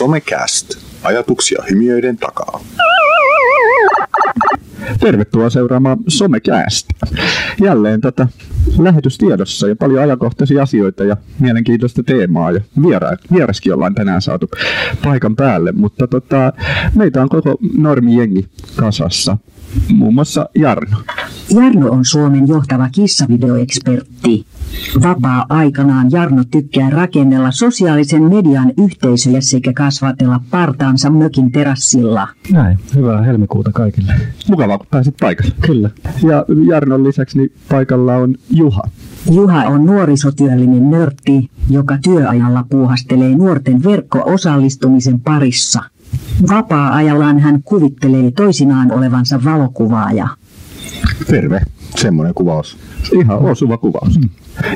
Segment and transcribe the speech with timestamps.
[0.00, 0.74] Somecast.
[1.02, 2.60] Ajatuksia hymiöiden takaa.
[5.00, 6.86] Tervetuloa seuraamaan Somecast.
[7.60, 8.28] Jälleen tätä
[8.78, 12.50] lähetystiedossa ja paljon ajankohtaisia asioita ja mielenkiintoista teemaa.
[12.50, 14.50] Ja viera, vieraskin ollaan tänään saatu
[15.04, 16.52] paikan päälle, mutta tota,
[16.94, 19.38] meitä on koko normijengi kasassa.
[19.92, 20.96] Muun muassa Jarno.
[21.54, 24.46] Jarno on Suomen johtava kissavideoekspertti.
[25.02, 32.28] Vapaa-aikanaan Jarno tykkää rakennella sosiaalisen median yhteisöjä sekä kasvatella partaansa mökin terassilla.
[32.52, 34.12] Näin, hyvää helmikuuta kaikille.
[34.48, 35.52] Mukavaa, kun pääsit paikalle.
[35.60, 35.90] Kyllä.
[36.22, 38.82] Ja Jarnon lisäksi niin paikalla on Juha.
[39.30, 45.82] Juha on nuorisotyöllinen nörtti, joka työajalla puuhastelee nuorten verkko-osallistumisen parissa.
[46.48, 50.28] Vapaa-ajallaan hän kuvittelee toisinaan olevansa valokuvaaja.
[51.26, 51.60] Terve.
[51.96, 52.78] Semmoinen kuvaus.
[53.12, 54.20] Ihan osuva kuvaus.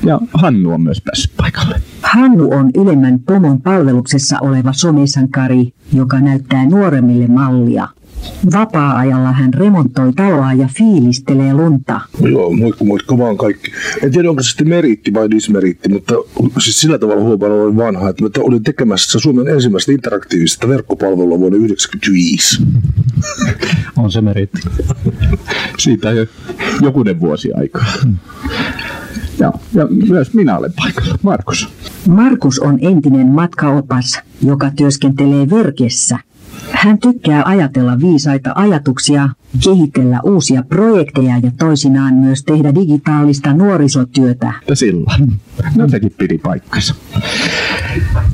[0.03, 1.81] Ja Hannu on myös päässyt paikalle.
[2.03, 7.89] Hannu on ylemmän pomon palveluksessa oleva somesankari, joka näyttää nuoremmille mallia.
[8.53, 12.01] Vapaa-ajalla hän remontoi taloa ja fiilistelee lunta.
[12.21, 13.73] Joo, moikka moikka vaan kaikki.
[14.03, 16.15] En tiedä, onko se sitten meriitti vai dismeriitti, mutta
[16.59, 21.59] siis sillä tavalla huomaan olen vanha, että mä olin tekemässä Suomen ensimmäistä interaktiivista verkkopalvelua vuonna
[21.59, 22.63] 1995.
[24.03, 24.61] On se meriitti.
[25.79, 26.27] Siitä jo
[26.81, 27.95] jokunen vuosi aikaa.
[29.39, 31.19] Ja, ja myös minä olen paikalla.
[31.23, 31.69] Markus.
[32.09, 36.19] Markus on entinen matkaopas, joka työskentelee verkessä.
[36.85, 39.29] Hän tykkää ajatella viisaita ajatuksia,
[39.65, 44.53] kehitellä uusia projekteja ja toisinaan myös tehdä digitaalista nuorisotyötä.
[44.75, 45.19] Sillä.
[45.77, 46.95] No sekin pidi paikkansa.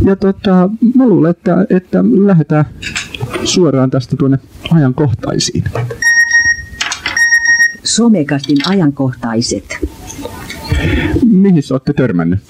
[0.04, 2.64] Ja tota, mä luulen, että, että lähdetään
[3.44, 4.38] suoraan tästä tuonne
[4.70, 5.64] ajankohtaisiin.
[7.84, 9.78] Somekastin ajankohtaiset.
[11.30, 12.40] Mihin sä olette törmännyt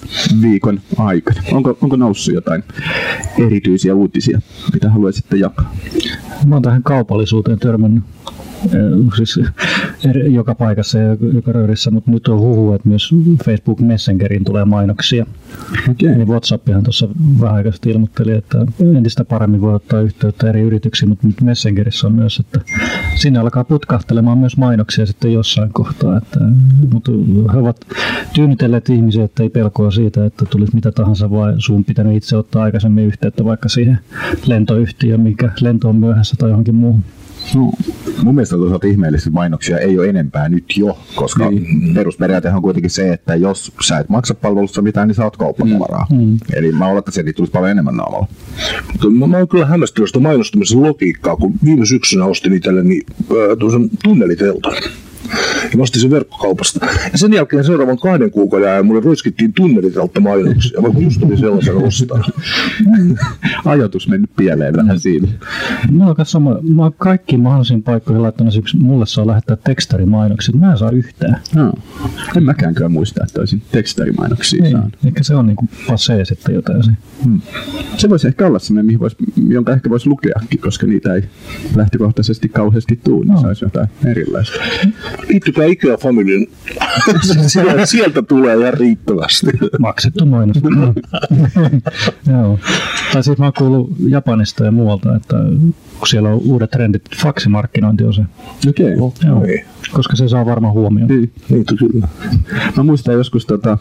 [0.43, 1.43] viikon aikana?
[1.53, 2.65] Onko, onko noussut jotain
[3.47, 4.41] erityisiä uutisia,
[4.73, 5.75] mitä haluaisitte jakaa?
[6.47, 8.05] Mä oon tähän kaupallisuuteen törmännyt
[9.17, 9.41] siis
[10.09, 13.11] eri- joka paikassa ja joka röydissä, mutta nyt on huhu, että myös
[13.45, 15.27] Facebook Messengerin tulee mainoksia.
[15.91, 16.09] Okei.
[16.09, 17.09] Eli WhatsAppihan tuossa
[17.41, 18.67] vähän aikaa sitten ilmoitteli, että
[18.97, 22.61] entistä paremmin voi ottaa yhteyttä eri yrityksiin, mutta nyt Messengerissä on myös, että
[23.17, 26.17] sinne alkaa putkahtelemaan myös mainoksia sitten jossain kohtaa.
[26.17, 26.41] Että,
[26.93, 27.13] mutta
[27.53, 27.77] he ovat
[28.35, 32.63] tyynnytelleet ihmisiä, että ei pelkoa siitä, että tulisi mitä tahansa, vai sun pitänyt itse ottaa
[32.63, 33.99] aikaisemmin yhteyttä vaikka siihen
[34.47, 37.05] lentoyhtiöön, mikä lento on myöhässä tai johonkin muuhun.
[37.55, 37.71] No,
[38.23, 41.95] Mun mielestä toisaalta ihmeellisiä mainoksia ei ole enempää nyt jo, koska niin.
[41.95, 46.07] perusperiaate on kuitenkin se, että jos sä et maksa palvelusta mitään, niin saat kauppatavaraa.
[46.11, 46.39] Mm.
[46.55, 48.27] Eli mä olettaisin, että tulisi paljon enemmän naamalla.
[49.11, 53.37] Mä, mä oon kyllä hämmästynyt sitä mainostamisen logiikkaa, kun viime syksynä ostin itselleni äh,
[54.05, 54.73] tunneliteltan.
[55.71, 56.87] Ja mä ostin sen verkkokaupasta.
[57.13, 61.77] Ja sen jälkeen seuraavan kahden kuukauden ajan mulle roiskittiin tunneliteltta mainoksia, vaikka just oli sellaisen
[61.77, 62.27] ostanut.
[63.65, 65.29] ajatus mennyt pieleen vähän siinä.
[65.91, 70.55] Mä oon, sama, mä oon kaikkiin mahdollisiin paikkoihin laittanut siksi, mulle saa lähettää tekstarimainokset.
[70.55, 71.41] Mä en saa yhtään.
[71.55, 71.73] No.
[72.37, 74.97] En mäkään kyllä muista, että olisin tekstarimainoksia Niin, saanut.
[75.07, 76.83] ehkä se on niinku pasee sitten jotain.
[76.85, 76.91] Se.
[77.97, 79.17] Se voisi ehkä olla sellainen, mihin vois,
[79.49, 81.23] jonka ehkä voisi lukeakin, koska niitä ei
[81.77, 83.41] lähtökohtaisesti kauheasti tule, niin No.
[83.41, 84.59] saisi jotain erilaista.
[85.29, 86.47] Liittykää Ikea Familyn.
[87.47, 89.47] sieltä, sieltä tulee ihan riittävästi.
[89.79, 90.57] Maksettu mainos.
[92.33, 92.59] Joo.
[93.13, 95.37] Tai siis mä oon kuullut Japanista ja muualta, että
[95.99, 98.23] kun siellä on uudet trendit, faksimarkkinointi on se.
[98.69, 98.95] Okei.
[98.99, 99.29] Okay.
[99.29, 99.43] Joo.
[99.43, 99.65] Niin.
[99.93, 101.09] Koska se saa varmaan huomioon.
[101.09, 101.33] Niin.
[101.49, 102.09] Niitä kyllä.
[102.77, 103.79] Mä muistan joskus tota,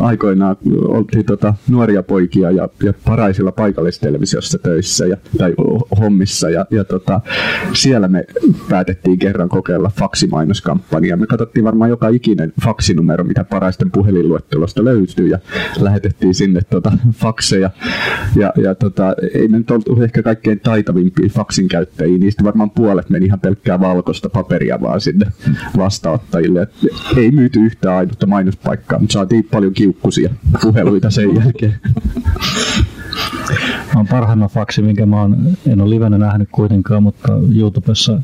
[0.00, 0.56] aikoinaan,
[0.88, 5.54] oltiin tota, nuoria poikia ja, ja paraisilla paikallistelevisiossa töissä ja, tai
[5.98, 6.50] hommissa.
[6.50, 7.20] Ja, ja tota,
[7.72, 8.24] siellä me
[8.68, 9.90] päätettiin kerran kokeilla
[10.56, 11.16] faksimainoskampanja.
[11.16, 15.38] Me katsottiin varmaan joka ikinen faksinumero, mitä paraisten puhelinluettelosta löytyy ja
[15.80, 17.70] lähetettiin sinne tota, fakseja.
[18.36, 22.18] Ja, ja tota, ei me nyt oltu ehkä kaikkein taitavimpia faksin käyttäjiä.
[22.18, 25.26] Niistä varmaan puolet meni ihan pelkkää valkoista paperia vaan sinne
[25.76, 26.62] vastaanottajille.
[26.62, 26.72] Et
[27.16, 30.30] ei myyty yhtään ainutta mainospaikkaa, mutta saatiin paljon kiukkusia
[30.62, 31.74] puheluita sen jälkeen.
[33.96, 38.22] Mä oon parhaimman faksi, minkä mä oon, en ole livenä nähnyt kuitenkaan, mutta YouTubessa,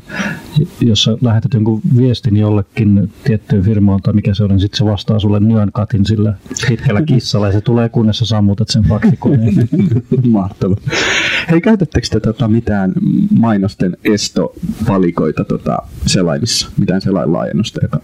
[0.81, 5.19] jossa lähetät jonkun viestin jollekin tiettyyn firmaan tai mikä se on, niin sitten se vastaa
[5.19, 6.33] sulle nyan katin sillä
[6.67, 9.69] pitkällä kissalla ja se tulee kunnes sä sammutat sen faksikoneen.
[10.31, 10.77] Mahtavaa.
[11.51, 12.93] Hei, käytättekö te tota mitään
[13.39, 16.69] mainosten estopalikoita tota selaimissa?
[16.77, 17.79] Mitään selainlaajennusta?
[17.81, 17.99] Joka...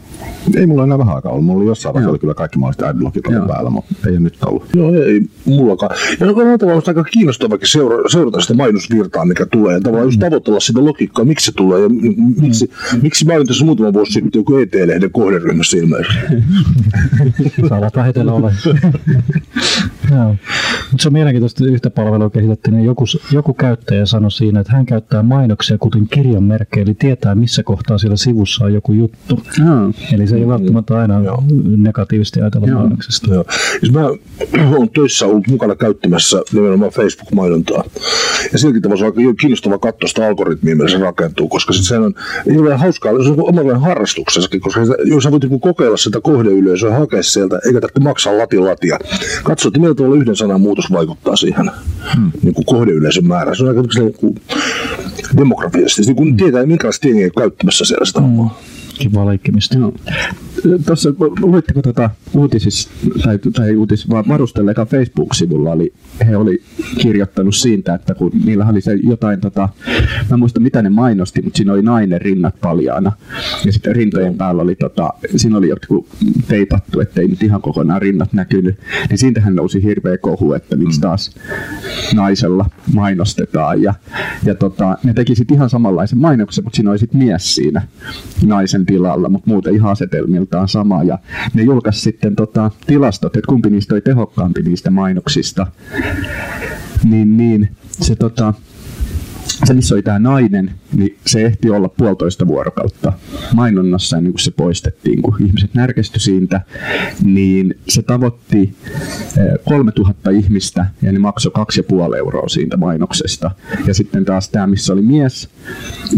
[0.56, 1.46] Ei mulla enää vähän aikaa ollut.
[1.46, 4.64] Mulla oli jossain vaiheessa oli kyllä kaikki mahdolliset adblockit päällä, mutta ei ole nyt ollut.
[4.76, 5.96] Joo, ei mullakaan.
[6.20, 7.04] Ja on aika
[7.60, 9.74] kiinnostavakin seura- seurata sitä mainosvirtaa, mikä tulee.
[9.74, 12.70] Ja tavallaan just tavoitella sitä logiikkaa, miksi se tulee ja m- miksi miksi,
[13.02, 16.20] miksi mä olin tässä muutama vuosi sitten joku ET-lehden kohderyhmässä ilmeisesti?
[17.70, 18.54] Saavat vähitellen ole.
[20.92, 24.74] Mutta se on mielenkiintoista, että yhtä palvelua kehitettiin, niin joku, joku käyttäjä sanoi siinä, että
[24.74, 29.44] hän käyttää mainoksia kuten kirjanmerkkejä, eli tietää missä kohtaa siellä sivussa on joku juttu.
[29.66, 29.92] Joo.
[30.14, 31.44] Eli se ei välttämättä aina Joo.
[31.78, 32.80] negatiivisesti ajatella Joo.
[32.80, 33.34] mainoksesta.
[33.34, 33.46] Joo.
[33.80, 34.06] Siis mä
[34.76, 36.92] olen töissä ollut mukana käyttämässä nimenomaan
[37.50, 37.84] Facebook-mainontaa.
[38.52, 41.86] Ja silläkin tavalla se on aika kiinnostava katsoa sitä algoritmia, millä se rakentuu, koska sit
[41.86, 42.16] sehän on
[42.52, 46.98] hirveän hauskaa, se on omanlainen harrastuksessakin, koska se, jos sä voit niinku kokeilla sitä kohdeyleisöä,
[46.98, 49.00] hakea sieltä, eikä tarvitse maksaa latin latia.
[49.44, 51.72] Katso, että millä tavalla yhden sanan muutos vaikuttaa siihen
[52.16, 52.32] hmm.
[52.44, 53.56] niin kuin kohdeyleisön määrään.
[53.56, 54.36] Se on aika niin kuin
[55.38, 58.62] demografisesti, niin kuin tietää, minkälaista jengiä käyttämässä siellä sitä hommaa.
[59.00, 59.78] Kiva leikkimistä.
[59.78, 59.94] Joo.
[60.86, 61.10] Tuossa,
[61.42, 62.90] luitteko tuota uutisissa,
[63.24, 65.94] tai, tai uutis, vaan varustelleekaan Facebook-sivulla oli,
[66.28, 66.62] he oli
[67.02, 69.70] kirjoittanut siitä, että kun niillä oli se jotain, tota,
[70.30, 73.12] mä en muista mitä ne mainosti, mutta siinä oli nainen rinnat paljaana.
[73.66, 76.08] Ja sitten rintojen päällä oli, tota, siinä oli joku
[76.48, 78.80] teipattu, ettei nyt ihan kokonaan rinnat näkynyt.
[79.10, 81.32] Niin siitähän nousi hirveä kohu, että miksi taas
[82.14, 83.82] naisella mainostetaan.
[83.82, 83.94] Ja,
[84.46, 87.82] ja tota, ne teki sitten ihan samanlaisen mainoksen, mutta siinä oli sitten mies siinä
[88.46, 89.96] naisen tilalla, mutta muuten ihan
[90.58, 91.04] asetelmiltaan sama.
[91.04, 91.20] Ja
[91.54, 95.68] ne julkaisi sitten tota, tilastot, että kumpi niistä oli tehokkaampi niistä mainoksista.
[97.04, 98.54] Niin, niin se tota,
[99.50, 103.14] se, missä oli tämä nainen, niin se ehti olla puolitoista vuorokautta
[103.54, 106.62] mainonnassa ennen kuin se poistettiin, kun ihmiset närkesty siitä,
[107.24, 108.76] niin se tavoitti
[109.38, 111.52] eh, 3000 ihmistä ja ne maksoi
[112.12, 113.52] 2,5 euroa siitä mainoksesta.
[113.88, 115.50] Ja sitten taas tämä, missä oli mies,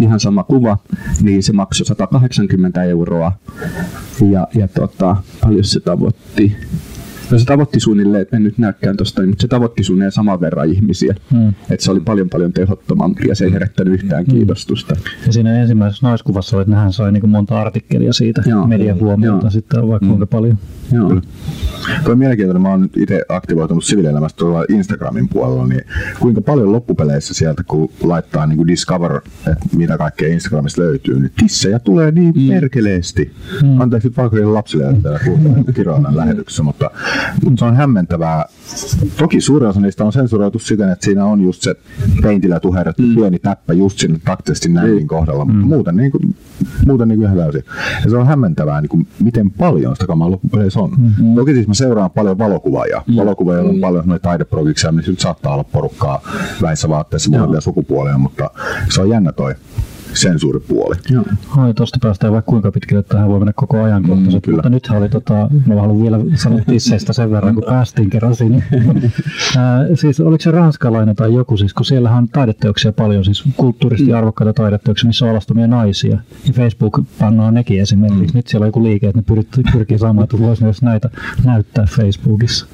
[0.02, 0.78] ihan sama kuva,
[1.22, 3.32] niin se maksoi 180 euroa
[4.32, 6.56] ja, ja tota, paljon se tavoitti?
[7.32, 10.70] No se tavoitti suunnilleen, että en nyt näykään tuosta, mutta se tavoitti suunnilleen saman verran
[10.70, 11.16] ihmisiä.
[11.32, 11.50] Hmm.
[11.70, 14.96] Että se oli paljon paljon tehottomampi ja se ei herättänyt yhtään kiinnostusta.
[15.26, 18.68] Ja siinä ensimmäisessä naiskuvassa oli, että nehän sai niin monta artikkelia siitä Joo.
[18.68, 20.58] median huomiota sitten vaikka kuinka paljon.
[20.92, 21.22] Joo.
[22.04, 22.62] Tuo on mielenkiintoinen.
[22.62, 25.82] Mä oon nyt itse aktivoitunut siviilielämässä tuolla Instagramin puolella, niin
[26.20, 29.16] kuinka paljon loppupeleissä sieltä, kun laittaa niin kuin Discover,
[29.52, 32.48] että mitä kaikkea Instagramista löytyy, niin tissejä tulee niin mm.
[32.48, 33.32] perkeleesti.
[33.64, 33.82] Mm.
[33.82, 36.92] Anteeksi nyt valkoisille lapsille, että täällä kuuntelen Kironan lähetyksessä, mutta,
[37.44, 38.46] mutta se on hämmentävää.
[39.18, 41.76] Toki suurin osa niistä on sensuroitu siten, että siinä on just se
[42.22, 43.16] peintillä tuherrettu mm.
[43.16, 46.36] pieni täppä just sinne taktisesti näin kohdalla, mutta muuten, niin kuin,
[46.86, 47.64] muuten niin kuin ihan täysin.
[48.04, 50.92] Ja se on hämmentävää, niin kuin, miten paljon sitä kamaa loppupeleissä on.
[50.98, 51.36] Mm.
[51.36, 53.02] Toki siis mä seuraan paljon valokuvaajia.
[53.08, 53.16] Mm.
[53.16, 56.22] Valokuvaajilla on paljon noita taideprogiksia, missä nyt saattaa olla porukkaa
[56.62, 58.50] väissä vaatteissa molempia sukupuolia, mutta
[58.90, 59.56] se on jännä toi
[60.14, 60.96] sensuuripuoli.
[61.10, 61.24] Joo.
[61.58, 64.42] Oi, tuosta päästään vaikka kuinka pitkälle, tähän voi mennä koko ajan kohta.
[64.42, 64.56] kyllä.
[64.56, 68.64] mutta nythän oli, tota, mä haluan vielä sanoa tisseistä sen verran, kun päästiin kerran sinne.
[70.02, 74.54] Siis oliko se ranskalainen tai joku, siis kun siellähän on taideteoksia paljon, siis kulttuurisesti arvokkaita
[74.54, 76.18] taideteoksia, missä on alastomia naisia.
[76.48, 78.36] Ja Facebook pannaan nekin esimerkiksi.
[78.36, 81.10] Nyt siellä on joku liike, että ne pyrkii, pyrkii saamaan, että voisi myös näitä
[81.46, 82.66] näyttää Facebookissa.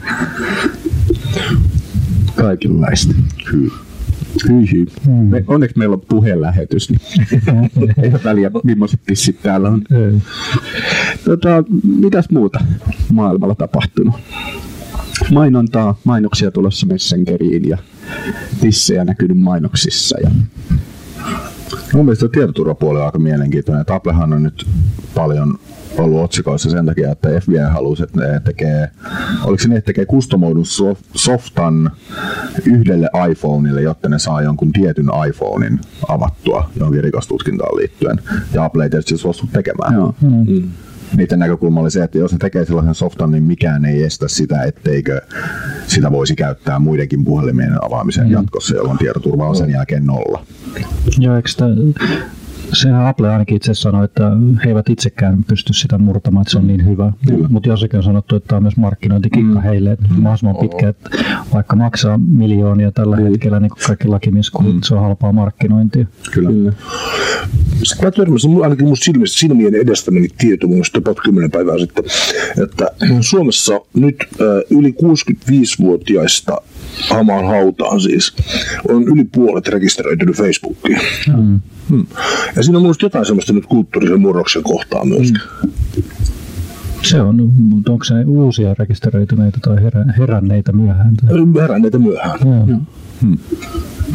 [2.35, 3.13] Kaikenlaista.
[3.53, 3.86] Hyi.
[4.49, 4.85] Hyi, hyi.
[5.07, 7.01] Me, onneksi meillä on puheenlähetys, niin
[8.03, 9.81] ei ole väliä, millaiset tissit täällä on.
[9.91, 10.21] Ei.
[11.25, 12.59] Tota, mitäs muuta
[13.11, 14.15] maailmalla tapahtunut?
[15.31, 17.77] Mainontaa, mainoksia tulossa Messengeriin ja
[18.61, 20.17] tissejä näkynyt mainoksissa.
[20.23, 20.29] Ja,
[21.93, 23.85] Mun mielestä tietoturvapuoli on aika mielenkiintoinen.
[23.89, 24.67] Applehan on nyt
[25.15, 25.59] paljon
[26.03, 28.89] ollut otsikoissa sen takia, että FBI halusi, että ne tekee,
[29.43, 31.91] oliko se niin, että tekee kustomoidun sof- softan
[32.65, 38.19] yhdelle iPhoneille, jotta ne saa jonkun tietyn iPhonein avattua johonkin rikostutkintaan liittyen.
[38.53, 39.93] Ja Apple ei tietysti suostu tekemään.
[39.93, 40.15] joo.
[40.21, 40.69] Mm.
[41.15, 44.63] Niiden näkökulma oli se, että jos ne tekee sellaisen softan, niin mikään ei estä sitä,
[44.63, 45.21] etteikö
[45.87, 48.33] sitä voisi käyttää muidenkin puhelimien avaamiseen mm.
[48.33, 50.45] jatkossa, jolloin tietoturva on sen jälkeen nolla.
[51.17, 51.65] Joo, eikö sitä,
[52.73, 54.31] sehän Apple ainakin itse sanoi, että
[54.63, 57.13] he eivät itsekään pysty sitä murtamaan, että se on niin hyvä.
[57.49, 59.61] Mutta jossakin on sanottu, että tämä on myös markkinointikikka mm.
[59.61, 61.09] heille, että mahdollisimman pitkä, että
[61.53, 64.81] vaikka maksaa miljoonia tällä hetkellä, niin kuin kaikki lakimieskulut, mm.
[64.83, 66.05] se on halpaa markkinointia.
[66.31, 66.49] Kyllä.
[66.49, 66.73] Kyllä.
[67.83, 71.77] Sitten mä törmäsin, ainakin mun silmistä, silmien edestä meni tieto mun mielestä about 10 päivää
[71.77, 72.03] sitten,
[72.63, 72.87] että
[73.21, 76.61] Suomessa nyt äh, yli 65-vuotiaista
[77.09, 78.33] hamaan hautaan siis
[78.89, 80.99] on yli puolet rekisteröitynyt Facebookiin.
[81.37, 81.59] Mm.
[81.89, 82.05] Hmm.
[82.57, 85.41] Ja siinä on mielestä jotain semmoista nyt kulttuurisen murroksen kohtaa myöskin.
[85.63, 85.71] Mm.
[87.01, 91.15] Se on, mutta onko se uusia rekisteröityneitä tai herä, heränneitä myöhään?
[91.15, 91.61] Tai?
[91.61, 92.39] Heränneitä myöhään.
[92.67, 92.79] Joo.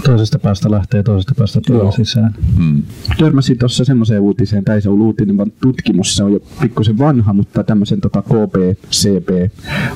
[0.05, 2.35] Toisesta päästä lähtee toisesta päästä tulee sisään.
[2.59, 2.83] Mm.
[3.19, 7.33] Törmäsin tuossa semmoiseen uutiseen, tai se on uutinen, vaan tutkimus, se on jo pikkusen vanha,
[7.33, 9.29] mutta tämmöisen tota KP, CP,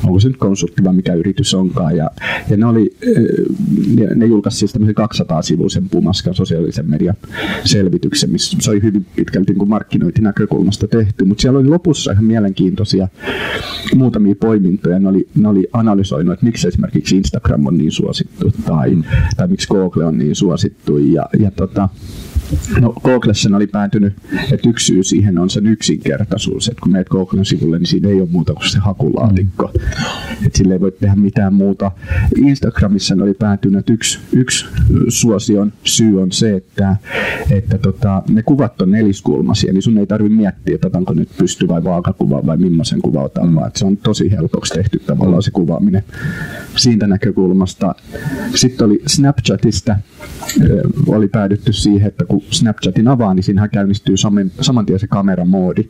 [0.05, 2.11] onko se nyt konsultti vai mikä yritys onkaan, ja,
[2.49, 2.97] ja ne, oli,
[3.97, 7.17] ne, ne julkaisi siis tämmöisen 200-sivuisen pumaskan sosiaalisen median
[7.65, 13.09] selvityksen, missä se oli hyvin pitkälti niin markkinointinäkökulmasta tehty, mutta siellä oli lopussa ihan mielenkiintoisia
[13.95, 18.96] muutamia poimintoja, ne oli, ne oli analysoinut, että miksi esimerkiksi Instagram on niin suosittu, tai,
[18.97, 19.05] mm.
[19.37, 21.89] tai miksi Google on niin suosittu, ja, ja tota,
[22.81, 24.15] No Googlessa oli päätynyt,
[24.53, 28.21] että yksi syy siihen on sen yksinkertaisuus, että kun meet Googlen sivulle, niin siinä ei
[28.21, 29.71] ole muuta kuin se hakulaatikko.
[29.75, 30.47] Mm.
[30.47, 31.91] Että sille ei voi tehdä mitään muuta.
[32.37, 34.67] Instagramissa oli päätynyt, että yksi, yksi
[35.09, 36.97] suosion syy on se, että,
[37.51, 41.69] että tota, ne kuvat on neliskulmaisia, niin sun ei tarvitse miettiä, että otanko nyt pysty
[41.69, 45.51] vai vaakakuva vai millaisen kuva otan, vaan että se on tosi helpoksi tehty tavallaan se
[45.51, 46.05] kuvaaminen
[46.77, 47.95] siitä näkökulmasta.
[48.55, 49.97] Sitten oli Snapchatista,
[51.07, 55.85] oli päädytty siihen, että kun Snapchatin avaa, niin siinähän käynnistyy saman, saman tien se kameramoodi.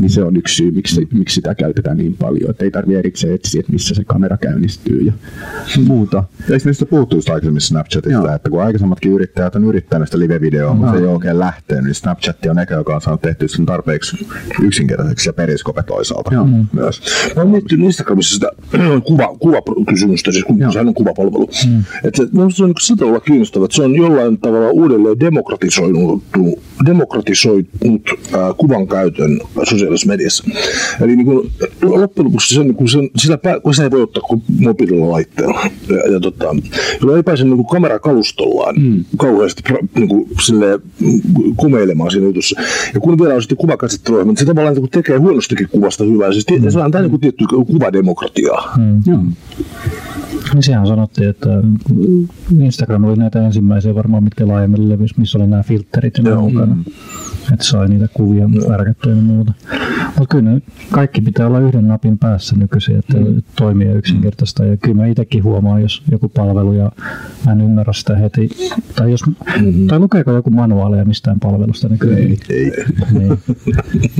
[0.00, 2.50] Niin se on yksi syy, miksi, miksi sitä käytetään niin paljon.
[2.50, 5.12] Että ei tarvitse erikseen etsiä, että missä se kamera käynnistyy ja
[5.86, 6.24] muuta.
[6.50, 8.34] Eikö niistä puuttuu aikaisemmin Snapchatista, Joo.
[8.34, 11.94] että kun aikaisemmatkin yrittäjät on yrittänyt sitä live-videoa, mutta se ei ole oikein lähtenyt, niin
[11.94, 14.26] Snapchat on eka, joka on saanut tehty sen tarpeeksi
[14.62, 16.48] yksinkertaiseksi ja periskope toisaalta Joo.
[16.72, 17.02] myös.
[17.36, 18.50] Mä oon miettinyt Instagramissa sitä
[19.08, 21.50] kuva, kuvakysymystä, siis kun sehän on kuvapalvelu.
[21.68, 21.84] Mm.
[22.04, 22.22] Että
[22.56, 25.20] se on niin sitä olla kiinnostavaa, että se on jollain tavalla uudelleen
[25.82, 26.22] demokratisoinut,
[26.86, 28.02] demokratisoinut
[28.34, 30.44] äh, kuvan käytön sosiaalisessa mediassa.
[31.00, 31.50] Eli niin kuin,
[31.82, 35.60] loppujen lopuksi sen, kun sen, sillä pää, kun sen ei voi ottaa kuin mobiililla laitteella.
[35.88, 36.44] Ja, ja tota,
[37.00, 39.04] jolla ei pääse niin kuin kamerakalustollaan mm.
[39.16, 39.62] kauheasti
[39.94, 40.80] niin kuin, silleen,
[41.56, 42.60] kumeilemaan siinä jutussa.
[42.94, 46.32] Ja kun vielä on sitten kuvakäsittelyohjelma, niin se tavallaan niin tekee huonostakin kuvasta hyvää.
[46.32, 46.70] Siis mm.
[46.70, 48.74] se antaa niin tiettyä kuvademokratiaa.
[48.78, 49.32] Mm.
[50.52, 51.48] Niin sehän sanottiin, että
[52.60, 56.74] Instagram oli näitä ensimmäisiä varmaan, mitkä laajemmin levisi, missä oli nämä filterit ja mukana.
[56.74, 56.84] Mm
[57.52, 59.52] että sai niitä kuvia värkättyä ja muuta.
[60.18, 60.60] Mutta kyllä
[60.90, 63.42] kaikki pitää olla yhden napin päässä nykyisin, että mm.
[63.56, 64.64] toimii yksinkertaista.
[64.64, 66.92] Ja kyllä mä itsekin huomaan, jos joku palvelu ja
[67.46, 68.48] mä en ymmärrä sitä heti.
[68.96, 69.86] Tai, jos, mm-hmm.
[69.86, 72.38] tai lukeeko joku manuaalia mistään palvelusta, niin kyllä ei.
[72.50, 72.72] ei.
[73.12, 73.38] Niin.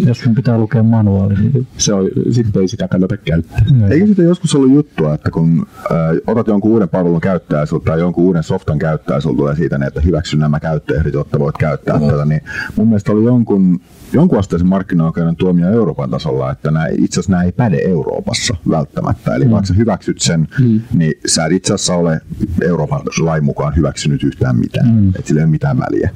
[0.07, 3.65] Jos mun pitää lukea manuaali, niin se on, sitten ei sitä kannata käyttää.
[3.91, 8.25] Eikö sitä joskus ollut juttua, että kun äh, otat jonkun uuden palvelun käyttäjä tai jonkun
[8.25, 12.07] uuden softan käyttäjä tulee siitä, että hyväksy nämä käyttöehdot, jotta voit käyttää mm.
[12.07, 12.41] tätä, niin
[12.77, 13.81] mun mielestä oli jonkun,
[14.13, 19.35] jonkun asteisen markkinaoikeuden tuomio Euroopan tasolla, että nämä, itse asiassa nämä ei päde Euroopassa välttämättä.
[19.35, 19.51] Eli mm.
[19.51, 20.81] vaikka sä hyväksyt sen, mm.
[20.95, 22.21] niin sä et itse asiassa ole
[22.63, 24.95] Euroopan lain mukaan hyväksynyt yhtään mitään.
[24.95, 25.09] Mm.
[25.09, 26.11] Että sillä ei ole mitään väliä.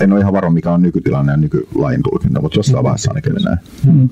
[0.00, 3.58] En ole ihan varo, mikä on nykytilanne ja nykylain tulkinta, mutta jossain vaiheessa ainakin näin.
[3.86, 4.08] Mm.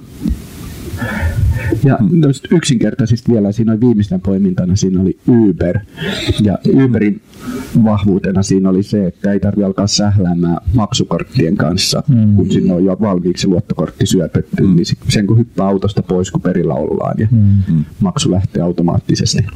[1.85, 2.21] Ja mm.
[2.51, 5.79] yksinkertaisesti vielä siinä oli viimeisen poimintana siinä oli Uber.
[6.43, 7.21] Ja Uberin
[7.85, 12.37] vahvuutena siinä oli se, että ei tarvitse alkaa sähläämään maksukorttien kanssa, mm.
[12.37, 14.77] kun sinne on jo valmiiksi luottokortti syötetty, mm.
[14.77, 17.85] niin sen kun hyppää autosta pois, kun perillä ollaan, ja mm.
[18.01, 19.47] maksu lähtee automaattisesti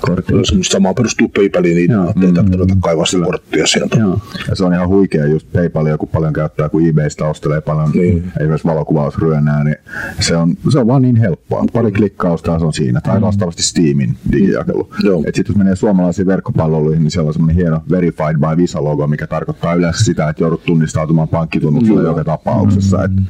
[0.00, 0.44] kortilla.
[0.44, 1.90] Se sama perustuu PayPaliin, niin
[2.22, 3.98] ei tarvitse kaivaa sitä korttia sieltä.
[3.98, 4.20] Joo.
[4.48, 8.32] Ja se on ihan huikea, just PayPalia, kun paljon käyttää, kun eBaystä ostelee paljon, niin.
[8.40, 9.76] ei myös valokuvausryönää, niin
[10.20, 11.64] se on, se on vaan niin helppoa.
[11.72, 13.22] Pari klikkausta se on siinä, tai mm.
[13.26, 14.88] vastaavasti Steamin digijakelu.
[15.24, 19.74] Sitten jos menee suomalaisiin verkkopalveluihin, niin siellä on semmoinen hieno verified by Visa-logo, mikä tarkoittaa
[19.74, 22.06] yleensä sitä, että joudut tunnistautumaan pankkitunnuksella mm.
[22.06, 22.96] joka tapauksessa.
[22.96, 23.04] Mm.
[23.04, 23.22] Että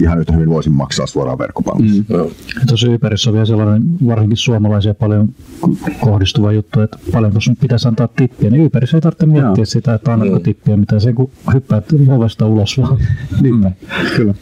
[0.00, 2.02] ihan yhtä hyvin voisin maksaa suoraan verkkopalvelussa.
[2.08, 2.66] Mm.
[2.68, 5.28] Tuossa Yberissä on vielä sellainen varsinkin suomalaisia paljon
[6.00, 8.50] kohdistuva juttu, että paljonko sun pitäisi antaa tippiä.
[8.50, 9.64] Niin Yberissä ei tarvitse miettiä Joo.
[9.64, 10.42] sitä, että annatko mm.
[10.42, 12.98] tippiä, mitä se kun hyppäät ovesta ulos vaan.
[13.42, 13.72] niin, mm.
[14.16, 14.34] kyllä.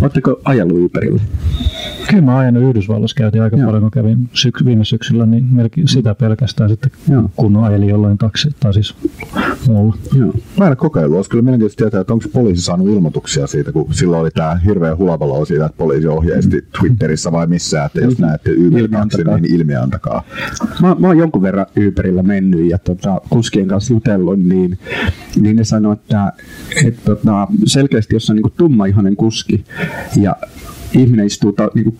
[0.00, 1.20] Oletteko ajellut Uberille?
[2.10, 3.66] Kyllä mä ajanut Yhdysvalloissa, käytiin aika Joo.
[3.66, 7.30] paljon, kun kävin syks- viime syksyllä, niin melkein sitä pelkästään sitten Joo.
[7.36, 8.94] kun ajeli jollain taksi, tai siis
[9.66, 9.96] muulla.
[10.18, 10.32] Joo.
[10.58, 14.22] Mä en kokeillut, olisi kyllä mielenkiintoista tietää, että onko poliisi saanut ilmoituksia siitä, kun silloin
[14.22, 16.66] oli tämä hirveä hulavalo siitä, että poliisi ohjeisti mm.
[16.80, 18.26] Twitterissä vai missä, että jos mm.
[18.26, 18.88] näette Uber
[19.40, 20.22] niin ilmiä antakaa.
[20.82, 24.78] Mä, mä oon jonkun verran Uberillä mennyt ja tota, kuskien kanssa jutellut, niin,
[25.40, 26.32] niin ne sanoo, että,
[26.84, 29.64] että tota, selkeästi jos on niin tummaihoinen kuski
[30.16, 30.36] ja
[30.92, 31.98] ihminen istuu ta, niin kuin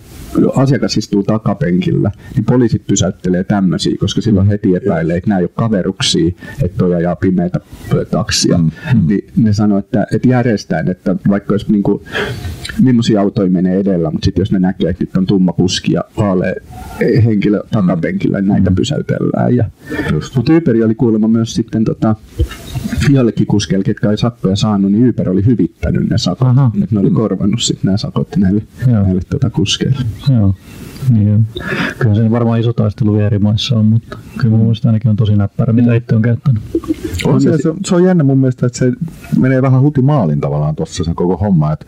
[0.57, 5.51] asiakas istuu takapenkillä, niin poliisit pysäyttelee tämmöisiä, koska silloin heti epäilee, että nämä ei ole
[5.55, 6.33] kaveruksia,
[6.63, 7.61] että toi ajaa pimeitä
[8.11, 8.59] taksia.
[8.59, 8.71] Mm.
[8.95, 9.07] mm.
[9.07, 12.03] Niin ne sanoo, että, että järjestään, että vaikka olisi niin kuin,
[12.83, 16.05] millaisia autoja menee edellä, mutta sitten jos ne näkee, että nyt on tumma kuski ja
[16.17, 16.55] vaalea
[17.25, 18.77] henkilö takapenkillä, niin näitä mm.
[18.77, 19.57] pysäytellään.
[19.57, 19.65] Ja,
[20.35, 22.17] mutta Uber oli kuulemma myös sitten tota,
[23.11, 26.49] jollekin kuskeille, ketkä ei sakkoja saanut, niin Uber oli hyvittänyt ne sakot.
[26.49, 26.71] Aha.
[26.83, 29.99] Että ne oli korvannut sitten nämä sakot näille, näille tota, kuskeille.
[30.27, 30.55] Joo.
[31.11, 31.47] Niin,
[31.99, 35.37] kyllä se varmaan iso taistelu eri maissa on, mutta kyllä mun mielestä ainakin on tosi
[35.37, 36.63] näppärä, mitä itse on käyttänyt.
[37.25, 38.93] On se, se, on, se, on jännä mun mielestä, että se
[39.39, 41.73] menee vähän hutimaalin tavallaan tuossa se koko homma.
[41.73, 41.87] Että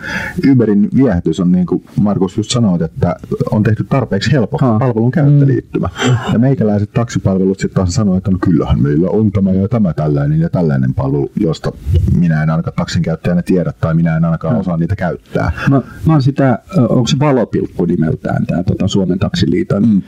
[0.53, 3.17] Uberin viehätys on niin kuin Markus just sanoi, että
[3.51, 4.79] on tehty tarpeeksi helpoksi Ha.
[4.79, 5.89] palvelun käyttöliittymä.
[6.33, 10.41] Ja meikäläiset taksipalvelut sitten taas sanoo, että no kyllähän meillä on tämä ja tämä tällainen
[10.41, 11.73] ja tällainen palvelu, josta
[12.19, 15.53] minä en ainakaan taksin käyttäjänä tiedä tai minä en ainakaan osaa niitä käyttää.
[15.71, 20.03] Mä, mä oon sitä, onko se valopilkku nimeltään, tämä tota Suomen taksiliiton mm.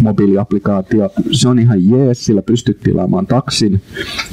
[0.00, 1.10] mobiiliaplikaatio.
[1.30, 3.82] Se on ihan jees, sillä pystyt tilaamaan taksin,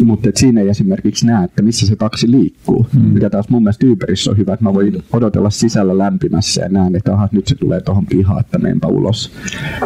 [0.04, 2.88] mutta et siinä ei esimerkiksi näe, että missä se taksi liikkuu.
[2.94, 3.02] Mm.
[3.02, 6.96] Mikä taas mun mielestä Uberissä on hyvä, että mä voin odotella sisällä lämpimässä ja näen,
[6.96, 9.32] että aha, nyt se tulee tuohon pihaan, että menenpä ulos.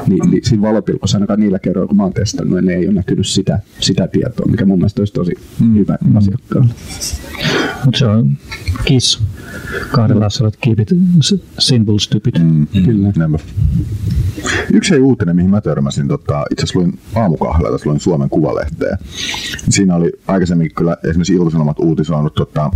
[0.07, 3.27] Ni, niin siinä valopilkussa ainakaan niillä kerroilla, kun mä oon testannut, niin ei ole näkynyt
[3.27, 5.75] sitä, sitä tietoa, mikä mun mielestä olisi tosi mm.
[5.75, 6.15] hyvä mm.
[6.15, 6.73] asiakkaalle.
[7.85, 8.37] Mutta se on
[8.85, 9.23] kiss.
[9.91, 10.89] Kahdella että keep it
[11.59, 12.33] simple, stupid.
[12.39, 12.67] Mm.
[12.85, 13.11] Kyllä.
[13.15, 13.39] Näinpä.
[14.73, 18.97] Yksi ei uutinen, mihin mä törmäsin, tota, itse asiassa luin aamukahvella, tässä luin Suomen Kuvalehteä.
[19.69, 22.71] Siinä oli aikaisemmin kyllä esimerkiksi Ilta-Sanomat uutisoinut tota,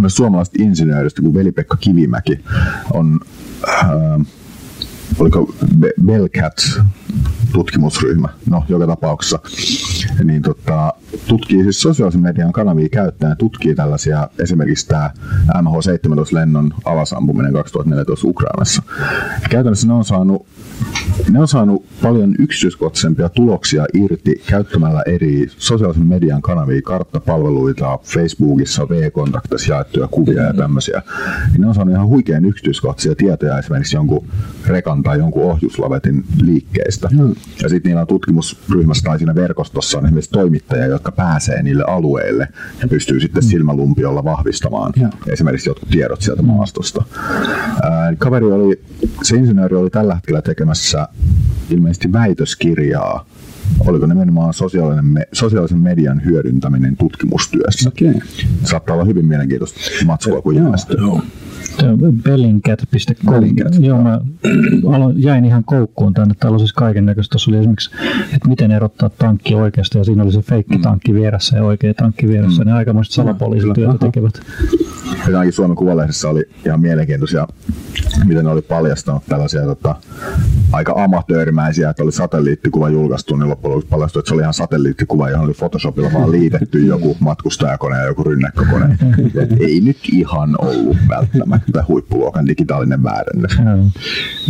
[0.00, 2.40] myös suomalaisesta insinööristä, kun Veli-Pekka Kivimäki
[2.92, 3.20] on,
[3.68, 3.90] äh,
[5.18, 6.56] oliko Be- Bellcat
[7.52, 9.38] tutkimusryhmä, no joka tapauksessa,
[10.24, 10.92] niin tota,
[11.28, 15.10] tutkii siis sosiaalisen median kanavia käyttäen tutkii tällaisia, esimerkiksi tämä
[15.54, 18.82] MH17-lennon alasampuminen 2014 Ukrainassa.
[19.50, 20.46] Käytännössä ne on saanut
[21.30, 29.72] ne on saanut paljon yksityiskohtaisempia tuloksia irti käyttämällä eri sosiaalisen median kanavia, karttapalveluita, Facebookissa, V-kontaktissa
[29.72, 31.02] jaettuja kuvia ja tämmöisiä.
[31.52, 34.26] Niin ne on saanut ihan huikean yksityiskohtaisia tietoja esimerkiksi jonkun
[34.66, 37.08] rekan tai jonkun ohjuslavetin liikkeistä.
[37.12, 37.34] Mm.
[37.62, 42.48] Ja sitten niillä on tutkimusryhmässä tai siinä verkostossa on esimerkiksi toimittajia, jotka pääsee niille alueille
[42.82, 45.10] ja pystyy sitten silmälumpiolla vahvistamaan Joo.
[45.26, 47.04] esimerkiksi jotkut tiedot sieltä maastosta.
[47.82, 48.80] Ää, kaveri oli,
[49.22, 51.08] se insinööri oli tällä hetkellä tekemässä
[51.70, 53.26] ilmeisesti väitöskirjaa,
[53.86, 57.88] oliko nimenomaan sosiaalinen me, sosiaalisen median hyödyntäminen tutkimustyössä.
[57.88, 58.14] Okei.
[58.64, 60.96] Saattaa olla hyvin mielenkiintoista matskua, kun ilmestyy.
[61.00, 61.12] Joo.
[61.12, 61.22] On
[62.22, 63.34] Bellingcat.com.
[63.34, 64.20] Bellingcat, Joo, mä
[64.94, 66.34] aloin, jäin ihan koukkuun tänne.
[66.40, 67.32] Täällä on siis kaiken näköistä.
[67.32, 67.90] Tuossa oli esimerkiksi,
[68.34, 69.98] että miten erottaa tankki oikeasta.
[69.98, 72.64] Ja siinä oli se feikki tankki vieressä ja oikea tankki vieressä.
[72.64, 74.40] Ne aikamoista salapoliisityötä tekevät.
[75.28, 77.48] Ja ainakin Suomen Kuvalehdessä oli ihan mielenkiintoisia,
[78.24, 79.94] miten ne oli paljastanut tällaisia tota,
[80.72, 85.30] aika amatöörimäisiä, että oli satelliittikuva julkaistu, niin loppujen lopuksi paljastui, että se oli ihan satelliittikuva,
[85.30, 88.98] johon oli Photoshopilla vaan liitetty joku matkustajakone ja joku rynnäkkökone.
[89.42, 93.52] Et ei nyt ihan ollut välttämättä huippuluokan digitaalinen väärennös.
[93.64, 93.90] Joo,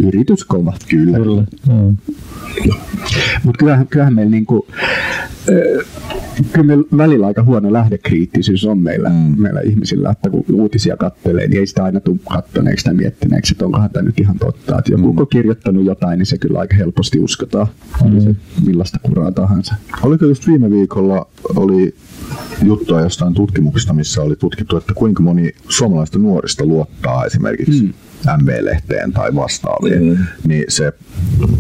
[0.09, 0.45] Yritys
[0.89, 1.19] kyllä.
[1.19, 1.45] Kyllä.
[1.69, 1.93] Joo.
[3.45, 4.67] Mutta kyllähän, kyllähän meillä niinku,
[6.53, 9.43] kyllä meillä välillä aika huono lähdekriittisyys on meillä, mm.
[9.43, 13.65] meillä ihmisillä, että kun uutisia kattelee, niin ei sitä aina tule kattoneeksi tai miettineeksi, että
[13.65, 14.79] onkohan tämä nyt ihan totta.
[14.79, 15.19] Että joku mm.
[15.19, 17.67] on kirjoittanut jotain, niin se kyllä aika helposti uskotaan,
[18.05, 18.35] oli se
[18.67, 19.75] millaista kuraa tahansa.
[20.03, 21.95] Oliko just viime viikolla oli
[22.63, 27.93] juttua jostain tutkimuksesta, missä oli tutkittu, että kuinka moni suomalaista nuorista luottaa esimerkiksi mm.
[28.43, 30.25] MV-lehteen tai vastaaviin, mm.
[30.47, 30.93] niin se,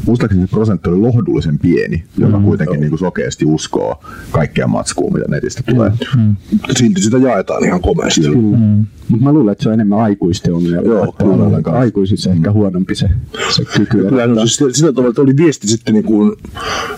[0.06, 2.44] muistaakseni se prosentti oli lohdullisen pieni, joka mm.
[2.44, 5.92] kuitenkin niin kuin sokeasti uskoo kaikkea matskua, mitä netistä tulee.
[6.16, 6.36] Mm.
[6.76, 8.28] Silti sitä jaetaan ihan komeasti.
[8.28, 8.86] Mm.
[9.08, 10.88] Mutta mä luulen, että se on enemmän aikuisten ongelma.
[10.88, 11.24] Joo, että
[11.62, 11.80] kanssa.
[11.80, 13.08] aikuisissa ehkä huonompi se,
[13.56, 14.04] se kyky.
[14.08, 16.32] Kyllä, no, siis sillä, tavalla, että oli viesti sitten niin kuin,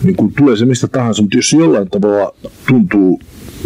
[0.02, 2.34] niin kuin tulee se mistä tahansa, mutta jos jollain tavalla
[2.68, 3.20] tuntuu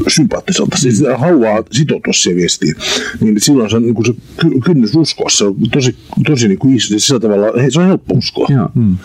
[0.07, 2.75] sympaattiselta, siis sitä haluaa sitoutua siihen viestiin,
[3.19, 5.95] niin silloin se, niin kuin se ky- kynnys uskoa, se on tosi,
[6.27, 8.47] tosi niin kuin iso, siis sillä tavalla, hei, se on helppo uskoa.
[8.49, 8.69] Joo.
[8.75, 8.97] Mm.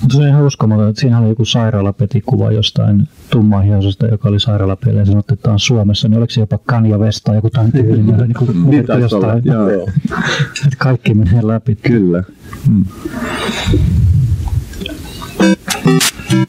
[0.00, 4.98] Mutta se on ihan uskomaton, että siinä oli joku sairaalapetikuva jostain tummanhiosesta, joka oli sairaalapeli
[4.98, 7.72] ja sanottiin, että tämä on Suomessa, niin oliko se jopa Kanye West tai joku tämän
[7.72, 9.70] tyylinen, niin kuin Niin otettu taisi olla, jostain, joo.
[9.70, 9.88] Joo.
[10.64, 11.74] että kaikki menee läpi.
[11.82, 12.24] Kyllä.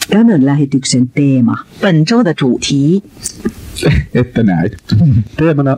[0.10, 1.58] Tämän lähetyksen teema.
[1.82, 3.04] 本周的主题
[4.15, 4.71] että näin.
[5.37, 5.77] Teemana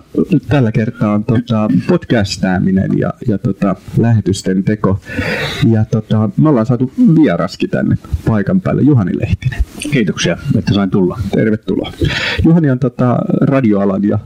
[0.49, 5.01] tällä kertaa on tota, podcastaaminen ja, ja tota, lähetysten teko.
[5.71, 9.64] Ja tota, me ollaan saatu vieraskin tänne paikan päälle, Juhani Lehtinen.
[9.93, 11.19] Kiitoksia, että sain tulla.
[11.31, 11.93] Tervetuloa.
[12.45, 14.19] Juhani on tota, radioalan ja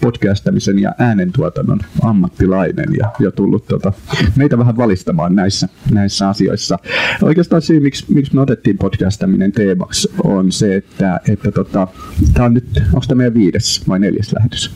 [0.00, 3.92] podcastamisen ja äänentuotannon ammattilainen ja, ja tullut tota,
[4.36, 6.78] meitä vähän valistamaan näissä, näissä asioissa.
[7.22, 11.88] Oikeastaan syy, miksi, miksi me otettiin podcastaminen teemaksi, on se, että, että tota,
[12.34, 14.70] tämä on nyt, onko tämä meidän viides vai neljäs lähetys?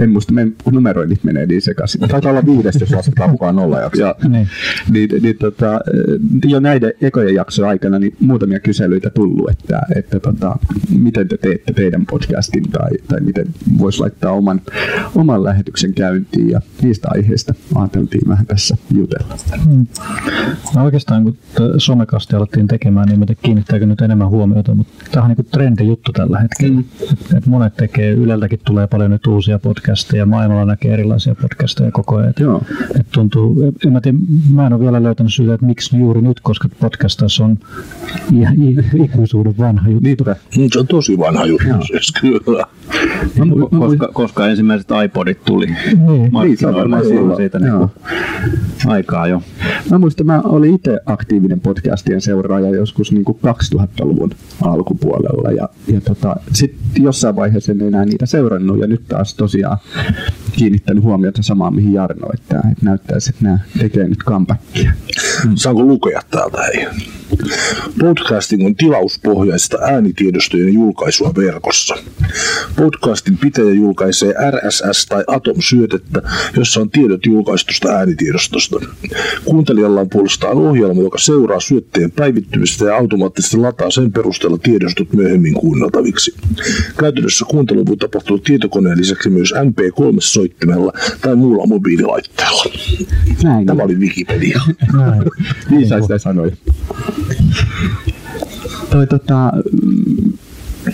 [0.00, 2.00] En muista, meidän numeroinnit menee niin sekaisin.
[2.00, 4.02] Taitaa olla viides, jos lasketaan mukaan nolla jakso.
[4.02, 4.48] Ja, Niin.
[4.90, 5.80] niin, niin, tota,
[6.44, 10.56] jo näiden ekojen jaksojen aikana niin muutamia kyselyitä tullut, että, että tota,
[10.98, 13.46] miten te teette teidän podcastin tai, tai miten
[13.78, 14.60] voisi laittaa oman
[15.14, 19.34] oman, lähetyksen käyntiin ja niistä aiheista ajateltiin vähän tässä jutella.
[19.64, 19.86] Hmm.
[20.74, 21.36] No oikeastaan kun
[21.78, 26.12] somekasti alettiin tekemään, niin miten kiinnittääkö nyt enemmän huomiota, mutta tämä on niin trendi juttu
[26.12, 26.74] tällä hetkellä.
[26.74, 26.84] Mm.
[27.12, 32.16] Et, et monet tekee, Yleltäkin tulee paljon nyt uusia podcasteja, maailmalla näkee erilaisia podcasteja koko
[32.16, 32.30] ajan.
[32.30, 32.62] Et, Joo.
[33.00, 34.18] Et tuntuu, en mä, tiedä,
[34.50, 37.58] mä en ole vielä löytänyt syytä, että miksi juuri nyt, koska podcast on
[39.04, 40.04] ikuisuuden vanha juttu.
[40.04, 40.36] Niinpä.
[40.58, 42.64] Mm, Se on tosi vanha juttu, siis kyllä.
[43.78, 45.76] koska, koska ensimmäiset iPodit tuli Niin.
[46.32, 47.04] markkinoille, Niin, se on varmaan
[47.36, 47.90] siitä silloin,
[48.84, 49.42] niin aikaa jo.
[49.90, 53.38] Mä muistan, mä olin itse aktiivinen podcastien seuraaja joskus niin kuin
[53.74, 54.30] 2000-luvun
[54.62, 59.78] alkupuolella ja, ja tota, sitten jossain vaiheessa en enää niitä seurannut ja nyt taas tosiaan
[60.56, 64.92] kiinnittänyt huomiota samaan mihin Jarno, että, näyttäisi, että nämä tekee nyt comebackia.
[65.54, 66.86] Saanko lukea täältä hei?
[68.00, 71.94] Podcasting on tilauspohjaista äänitiedostojen julkaisua verkossa.
[72.76, 76.22] Podcastin pitäjä julkaisee RSS- tai Atom-syötettä,
[76.56, 78.76] jossa on tiedot julkaistusta äänitiedostosta.
[79.44, 85.54] Kuuntelijalla on puolestaan ohjelma, joka seuraa syötteen päivittymistä ja automaattisesti lataa sen perusteella tiedostot myöhemmin
[85.54, 86.34] kuunneltaviksi.
[86.98, 89.52] Käytännössä kuuntelu voi tapahtua tietokoneen lisäksi myös
[90.46, 92.64] MP3-soittimella tai muulla mobiililaitteella.
[93.42, 93.66] Näin.
[93.66, 94.60] Tämä oli Wikipedia.
[94.92, 95.22] Näin.
[95.70, 96.56] Viisaista sanoja.
[98.90, 99.52] Toi, tota,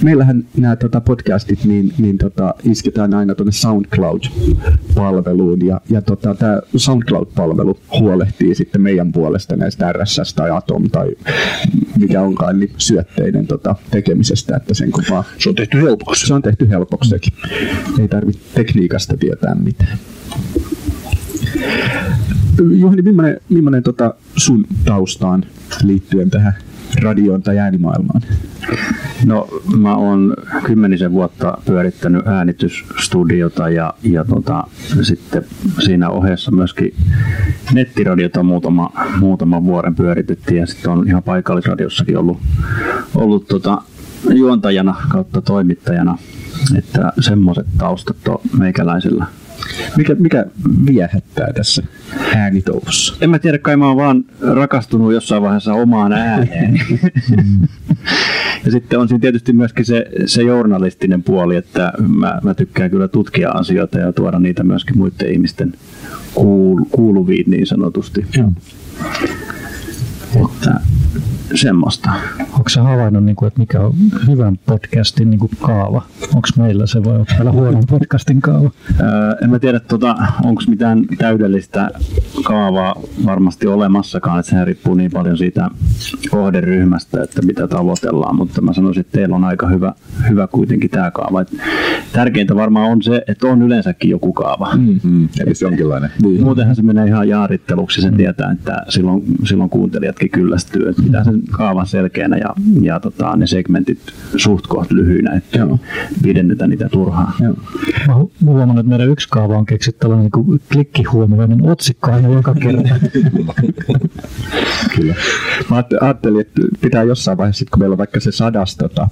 [0.04, 6.60] meillähän nämä tota, podcastit niin, niin tota, isketään aina tuonne SoundCloud-palveluun ja, ja tota, tämä
[6.76, 11.08] SoundCloud-palvelu huolehtii sitten meidän puolesta näistä RSS tai Atom tai
[11.98, 16.26] mikä onkaan niin syötteiden tota, tekemisestä, että sen kun vaan Se on tehty helpoksi.
[16.26, 17.16] se on tehty helpoksi.
[18.00, 19.98] Ei tarvitse tekniikasta tietää mitään.
[22.70, 25.44] Juhani, millainen, millainen tota sun taustaan
[25.82, 26.54] liittyen tähän
[27.02, 28.20] radioon tai äänimaailmaan?
[29.26, 34.64] No mä oon kymmenisen vuotta pyörittänyt äänitysstudiota ja, ja tota,
[35.02, 35.44] sitten
[35.84, 36.94] siinä ohessa myöskin
[37.72, 42.38] nettiradiota muutama, muutaman vuoden pyöritettiin ja sitten on ihan paikallisradiossakin ollut,
[43.14, 43.82] ollut tota,
[44.30, 46.18] juontajana kautta toimittajana.
[46.78, 49.26] Että semmoiset taustat on meikäläisellä.
[49.96, 50.46] Mikä, mikä
[50.86, 51.82] viehättää tässä
[52.36, 53.14] äänitouhussa?
[53.20, 56.80] En mä tiedä, kai mä oon vaan rakastunut jossain vaiheessa omaan ääneen.
[58.64, 63.08] ja sitten on siinä tietysti myöskin se, se journalistinen puoli, että mä, mä tykkään kyllä
[63.08, 65.72] tutkia asioita ja tuoda niitä myöskin muiden ihmisten
[66.34, 68.26] kuul, kuuluviin niin sanotusti.
[68.36, 68.52] Joo.
[70.34, 70.80] Että
[71.54, 72.10] semmoista.
[72.52, 73.92] Onko sä havainnut, niin kuin, että mikä on
[74.28, 76.02] hyvän podcastin niin kuin kaava?
[76.22, 78.70] Onko meillä se vai onko meillä huonon podcastin kaava?
[79.00, 81.90] Öö, en mä tiedä, tota, onko mitään täydellistä
[82.44, 82.94] kaavaa
[83.26, 85.70] varmasti olemassakaan, että sehän riippuu niin paljon siitä
[86.30, 89.92] kohderyhmästä, että mitä tavoitellaan, mutta mä sanoisin, että teillä on aika hyvä,
[90.28, 91.40] hyvä kuitenkin tämä kaava.
[91.40, 91.56] Et
[92.12, 94.70] tärkeintä varmaan on se, että on yleensäkin joku kaava.
[94.76, 95.00] Mm.
[95.02, 96.10] Mm, eli se jonkinlainen.
[96.22, 96.42] Niin.
[96.42, 101.41] Muutenhan se menee ihan jaaritteluksi, sen tietää, että silloin, silloin kuuntelijatkin kyllästyy, että pitää sen
[101.50, 103.98] kaavan selkeänä ja, ja tota, ne segmentit
[104.36, 105.78] suht koht lyhyinä, että Joo.
[106.22, 107.34] pidennetä niitä turhaan.
[107.40, 107.54] Joo.
[108.06, 112.54] Mä hu- huomannut, että meidän yksi kaava on keksitty tällainen niin klikkihuomioinen otsikko aina joka
[112.54, 112.94] kerta.
[114.96, 115.14] Kyllä.
[115.70, 119.08] Mä ajatte- ajattelin, että pitää jossain vaiheessa, kun meillä on vaikka se sadas tota,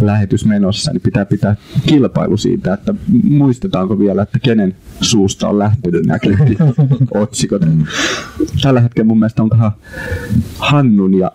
[0.00, 6.06] lähetys menossa, niin pitää pitää kilpailu siitä, että muistetaanko vielä, että kenen suusta on lähtenyt
[6.06, 6.18] nämä
[7.14, 7.62] otsikot.
[8.62, 9.72] Tällä hetkellä mun mielestä onkohan
[10.58, 11.32] Hannun ja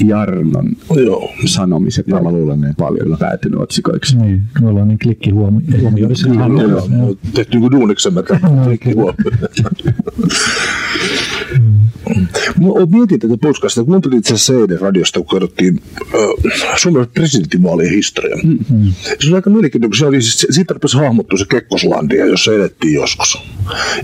[0.00, 1.30] Jarnon Joo.
[1.46, 2.74] sanomiset Joo, mä luulen niin.
[2.76, 4.16] paljon päätynyt otsikoiksi.
[4.16, 4.98] niin, me ollaan niin
[6.88, 8.64] me on tehty niin kuin duuniksemme tämän.
[8.64, 9.14] Kaikki huomioon.
[12.60, 13.84] Mä oon mietin tätä podcastia.
[13.84, 15.80] Kuuntelin itse asiassa eilen radiosta, kun kerrottiin
[16.14, 18.36] äh, Suomen presidentinvaalien historia.
[18.44, 18.92] Mm-hmm.
[19.20, 22.94] Se oli aika mielenkiintoinen, kun se oli, siis, siitä rupesi hahmottua se Kekkoslandia, jossa elettiin
[22.94, 23.38] joskus.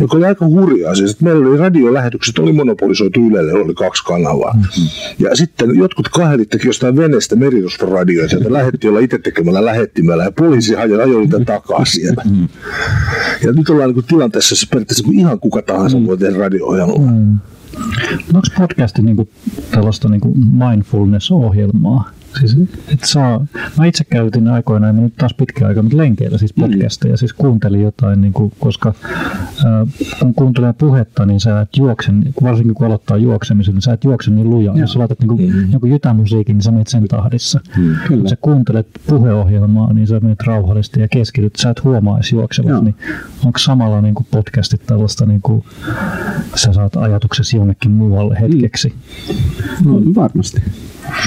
[0.01, 0.95] Joka oli aika hurjaa.
[0.95, 4.53] Siis, että meillä oli radiolähetykset, oli monopolisoitu Ylelle, oli kaksi kanavaa.
[4.53, 4.89] Mm-hmm.
[5.19, 10.33] Ja sitten jotkut kahdelit teki jostain veneestä merirosvoradioita, joita lähetti olla itse tekemällä lähettimellä, ja
[10.33, 12.23] poliisi ajoi ajoi niitä takaa siellä.
[12.25, 12.49] Mm-hmm.
[13.45, 16.99] Ja nyt ollaan niin tilanteessa, jossa periaatteessa ihan kuka tahansa voi tehdä radio-ohjelmaa.
[16.99, 17.39] Mm.
[18.35, 19.29] Onko podcasti niinku
[19.71, 22.11] tällaista niinku mindfulness-ohjelmaa?
[22.41, 22.57] Siis,
[22.89, 23.47] et saa,
[23.79, 27.19] mä itse käytin aikoinaan, mä nyt taas pitkään aikaa, mutta lenkeillä siis podcasteja, mm.
[27.19, 28.95] siis kuuntelin jotain, niin kuin, koska
[29.65, 34.05] äh, kun kuuntelee puhetta, niin sä et juokse, varsinkin kun aloittaa juoksemisen, niin sä et
[34.05, 34.77] juokse niin lujaa.
[34.77, 35.73] Jos sä laitat niin kuin, mm.
[35.73, 37.61] jonkun jytämusiikin, niin sä menet sen tahdissa.
[37.77, 37.97] Mm.
[38.09, 42.85] Kun sä kuuntelet puheohjelmaa, niin sä menet rauhallisesti ja keskityt, sä et huomaa edes juoksevat.
[42.85, 42.97] Niin
[43.45, 45.65] onko samalla niin kuin podcastit tällaista, niin kuin,
[46.55, 48.95] sä saat ajatuksesi jonnekin muualle hetkeksi?
[49.85, 50.63] No, varmasti.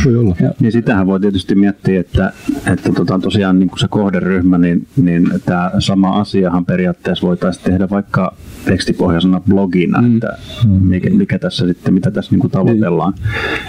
[0.05, 0.35] Voi olla.
[0.59, 2.33] Niin sitähän voi tietysti miettiä, että,
[2.73, 7.89] että tota, tosiaan niin kuin se kohderyhmä, niin, niin tämä sama asiahan periaatteessa voitaisiin tehdä
[7.89, 8.33] vaikka
[8.65, 10.13] tekstipohjaisena blogina, mm.
[10.13, 10.37] että
[10.79, 13.13] mikä, mikä tässä sitten, mitä tässä niin kuin tavoitellaan.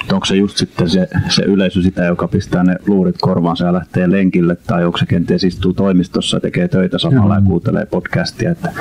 [0.01, 3.73] Että onko se just sitten se, se yleisö sitä, joka pistää ne luurit korvaansa ja
[3.73, 8.51] lähtee lenkille, tai onko se kenties istuu toimistossa ja tekee töitä samalla ja kuuntelee podcastia,
[8.51, 8.73] että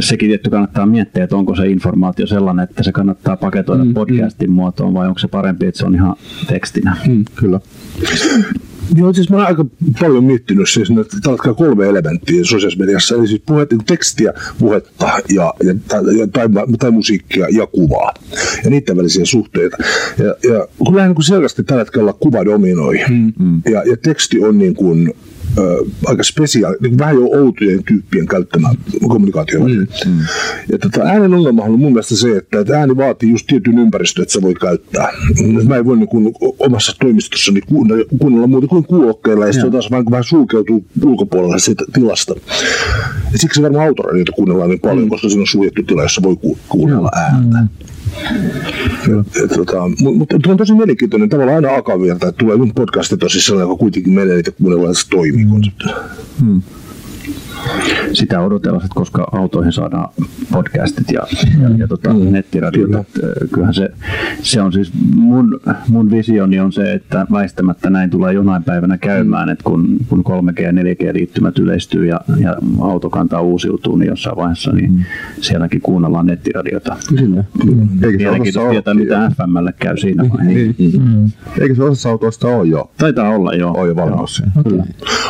[0.00, 4.50] sekin tietty kannattaa miettiä, että onko se informaatio sellainen, että se kannattaa paketoida mm, podcastin
[4.50, 4.54] mm.
[4.54, 6.16] muotoon vai onko se parempi, että se on ihan
[6.48, 6.96] tekstinä.
[7.08, 7.60] Mm, kyllä.
[8.96, 9.64] Joo, siis mä olen aika
[10.00, 15.54] paljon miettinyt siis, että tällä kolme elementtiä sosiaalisessa mediassa, eli siis puhet, tekstiä, puhetta ja,
[15.64, 18.14] ja, tai, tai, tai, musiikkia ja kuvaa
[18.64, 19.76] ja niiden välisiä suhteita.
[20.18, 23.62] Ja, ja kun lähden niin selvästi tällä hetkellä kuva dominoi mm.
[23.70, 25.14] ja, ja teksti on niin kuin
[25.58, 28.68] ö, aika spesiaali, niin vähän jo outojen tyyppien käyttämä
[29.08, 29.60] kommunikaatio.
[29.60, 30.18] Mm, mm.
[30.72, 34.22] Ja tota, äänen ongelma on mun mielestä se, että, että ääni vaatii just tietyn ympäristön,
[34.22, 35.08] että sä voi käyttää.
[35.42, 35.68] Mm.
[35.68, 37.60] Mä en voi niin kuin, omassa toimistossani
[38.18, 42.34] kuunnella, muuta kuin kuulokkeilla, ja sitten taas vähän, vähän sulkeutuu ulkopuolelle siitä tilasta.
[43.32, 45.10] Ja siksi varmaan autoradiota kuunnellaan niin paljon, mm.
[45.10, 47.58] koska siinä on suljettu tila, jossa voi ku, kuunnella ääntä.
[47.58, 47.68] Mm.
[49.56, 49.82] Tota,
[50.14, 54.50] mutta on tosi mielenkiintoinen tavallaan aina akavilta, että tulee podcasti tosissaan, joka kuitenkin menee niitä
[54.50, 55.50] kuunnellaan, toimii mm.
[55.50, 55.92] konseptina.
[56.40, 56.62] Hmm
[58.12, 60.08] sitä odotella, että koska autoihin saadaan
[60.52, 61.22] podcastit ja,
[61.62, 62.32] ja, ja tota, mm.
[62.32, 62.86] nettiradiot.
[62.86, 63.04] Kyllä.
[63.52, 63.90] Kyllähän se,
[64.42, 69.48] se on siis mun, mun visioni on se, että väistämättä näin tulee jonain päivänä käymään,
[69.48, 74.92] että kun, kun 3G ja 4G-liittymät yleistyy ja, ja autokanta uusiutuu, niin jossain vaiheessa niin
[74.92, 75.04] mm.
[75.40, 76.96] sielläkin kuunnellaan nettiradiota.
[77.08, 77.44] Kyllä.
[77.64, 77.88] Mm.
[78.16, 80.74] Mielenkiintoista tietää, mitä FMlle käy siinä vaiheessa.
[80.78, 81.02] Niin.
[81.02, 81.30] Mm.
[81.60, 82.90] Eikö se osassa autoista ole jo?
[82.98, 83.70] Taitaa olla jo.
[83.70, 84.42] On jo valmius.
[84.68, 84.84] Kyllä.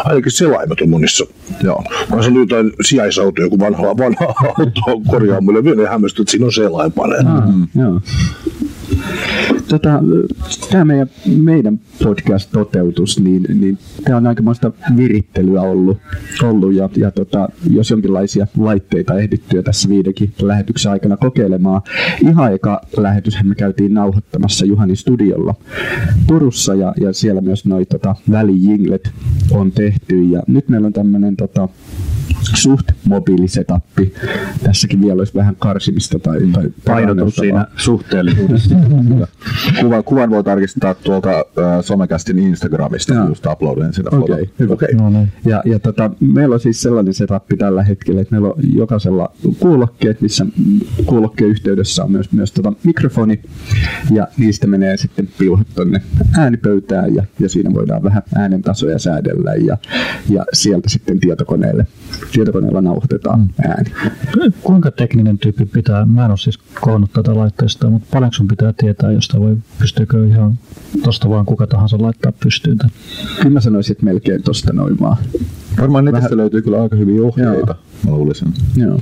[0.05, 1.25] Ainakin selaimet on monissa.
[1.63, 1.85] Joo.
[2.15, 7.25] Mä sanoin jotain sijaisauto, joku vanha, vanha auto korjaamolle, vielä hämmästyt, että siinä on selainpaneeli.
[7.25, 8.01] Mm, joo.
[9.69, 10.03] Tota,
[10.71, 15.99] tämä meidän, meidän podcast-toteutus, niin, niin tämä on aikamoista virittelyä ollut,
[16.43, 21.83] ollut ja, ja tota, jos jonkinlaisia laitteita ehdittyä tässä viidenkin lähetyksen aikana kokeilemaan.
[22.29, 25.55] Ihan eka lähetys me käytiin nauhoittamassa Juhani studiolla
[26.27, 29.11] Turussa ja, ja siellä myös noin tota, välijinglet
[29.51, 31.69] on tehty ja nyt meillä on tämmöinen tota,
[32.55, 34.15] suht mobiilisetappi.
[34.63, 38.75] Tässäkin vielä olisi vähän karsimista tai, tai painotus siinä suhteellisuudessa.
[39.81, 41.45] Kuvan, kuvan voi tarkistaa tuolta äh,
[41.81, 43.25] somekästin Instagramista, ja.
[43.25, 44.75] just uploadin sitä okay, hyvä.
[44.75, 44.95] Okay.
[44.95, 45.33] No, niin.
[45.45, 50.21] Ja, ja tota, meillä on siis sellainen setappi tällä hetkellä, että meillä on jokaisella kuulokkeet,
[50.21, 50.47] missä
[51.07, 53.41] kuulokkeen yhteydessä on myös, myös tota mikrofoni,
[54.11, 56.03] ja niistä menee sitten piuhat tuonne
[56.39, 59.77] äänipöytään, ja, ja siinä voidaan vähän äänen tasoja säädellä, ja,
[60.29, 61.87] ja sieltä sitten tietokoneelle
[62.33, 63.49] tietokoneella nauhoitetaan mm.
[63.69, 63.91] ääni.
[64.63, 68.68] Kuinka tekninen tyyppi pitää, mä en ole siis koonnut tätä laitteesta, mutta paljonko sun pitää
[68.73, 70.59] tietää, josta voi, pystyykö ihan
[71.03, 72.79] tosta vaan kuka tahansa laittaa pystyyn?
[73.37, 75.17] Kyllä mä sanoisin, että melkein tosta noin vaan.
[75.81, 76.37] Varmaan netistä Vähän...
[76.37, 78.11] löytyy kyllä aika hyviä ohjeita, Joo.
[78.13, 78.49] mä luulisin.
[78.77, 79.01] Joo.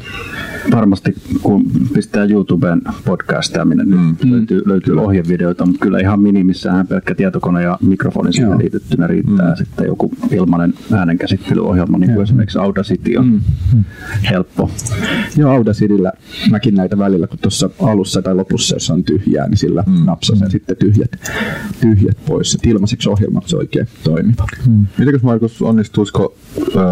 [0.72, 4.32] Varmasti kun pistää YouTubeen podcastaaminen, niin mm.
[4.32, 5.02] löytyy, löytyy kyllä.
[5.02, 9.50] ohjevideoita, mutta kyllä ihan minimissään pelkkä tietokone ja mikrofoni sinne liitettynä riittää.
[9.50, 9.56] Mm.
[9.56, 13.26] Sitten joku ilmainen äänenkäsittelyohjelma, niin kuin esimerkiksi Audacity on
[13.74, 13.84] mm.
[14.30, 14.70] helppo.
[15.36, 16.12] Joo, Audacityllä
[16.50, 20.04] mäkin näitä välillä, kun tuossa alussa tai lopussa, jos on tyhjää, niin sillä mm.
[20.04, 20.50] napsasen mm.
[20.50, 21.10] sitten tyhjät,
[21.80, 22.54] tyhjät pois.
[22.54, 24.46] Et ilmaiseksi ohjelmaksi oikein toimiva.
[24.66, 24.86] Mm.
[24.98, 26.34] Mitäkös Markus, onnistuisiko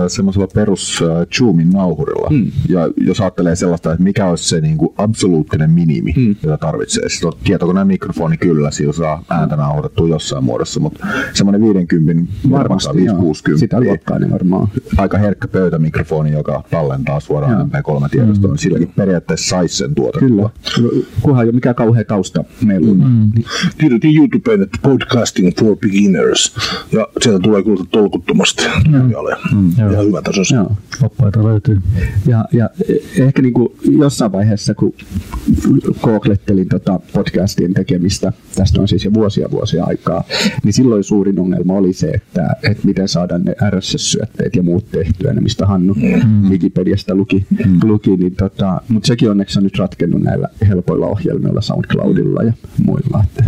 [0.09, 1.05] semmoisella perus
[1.39, 2.31] Zoomin nauhurilla?
[2.31, 2.53] Mm.
[2.69, 6.37] Ja jos ajattelee sellaista, että mikä olisi se niin kuin absoluuttinen minimi, mm.
[6.43, 7.09] jota tarvitsee.
[7.09, 13.07] Siis on tietokoneen mikrofoni kyllä, sillä saa ääntä nauhoitettua jossain muodossa, mutta semmoinen 50, varmasti
[13.19, 13.61] 60.
[13.61, 14.69] Sitä luokkainen varmaan.
[14.97, 18.57] Aika herkkä pöytämikrofoni, joka tallentaa suoraan MP3-tiedostoon, mm.
[18.57, 20.51] silläkin periaatteessa saisi sen tuotettua.
[20.75, 20.91] Kyllä,
[21.23, 22.95] kunhan ei ole mikään kauhea tausta meillä.
[22.95, 23.31] Mm.
[23.79, 26.57] Kirjoitin YouTubeen, että podcasting for beginners,
[26.93, 28.63] ja sieltä tulee kyllä tolkuttomasti.
[28.89, 29.13] Mm.
[29.53, 29.64] Mm.
[29.79, 30.43] Ja hyvä taso.
[31.03, 31.81] Oppaita löytyy.
[32.27, 32.71] Ja, ja
[33.19, 34.95] ehkä niin kuin jossain vaiheessa, kun
[36.03, 40.25] googlettelin tota podcastien tekemistä, tästä on siis jo vuosia vuosia aikaa,
[40.65, 45.33] niin silloin suurin ongelma oli se, että, että miten saadaan ne RSS-syötteet ja muut tehtyä,
[45.33, 46.51] ne mistä Hannu mm.
[46.51, 47.81] Wikipediasta luki, mm.
[47.83, 52.53] luki niin tota, mutta sekin onneksi on nyt ratkennut näillä helpoilla ohjelmilla, SoundCloudilla ja
[52.85, 53.25] muilla.
[53.25, 53.45] Että.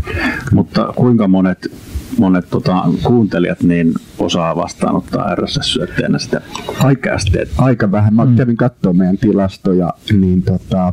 [0.52, 1.70] Mutta kuinka monet
[2.18, 6.40] monet tota, kuuntelijat niin osaa vastaanottaa RSS-syötteenä sitä
[6.78, 7.38] aikaasti.
[7.58, 8.14] Aika vähän.
[8.14, 8.36] Mä mm.
[8.36, 10.92] kävin katsoa meidän tilastoja, niin tota,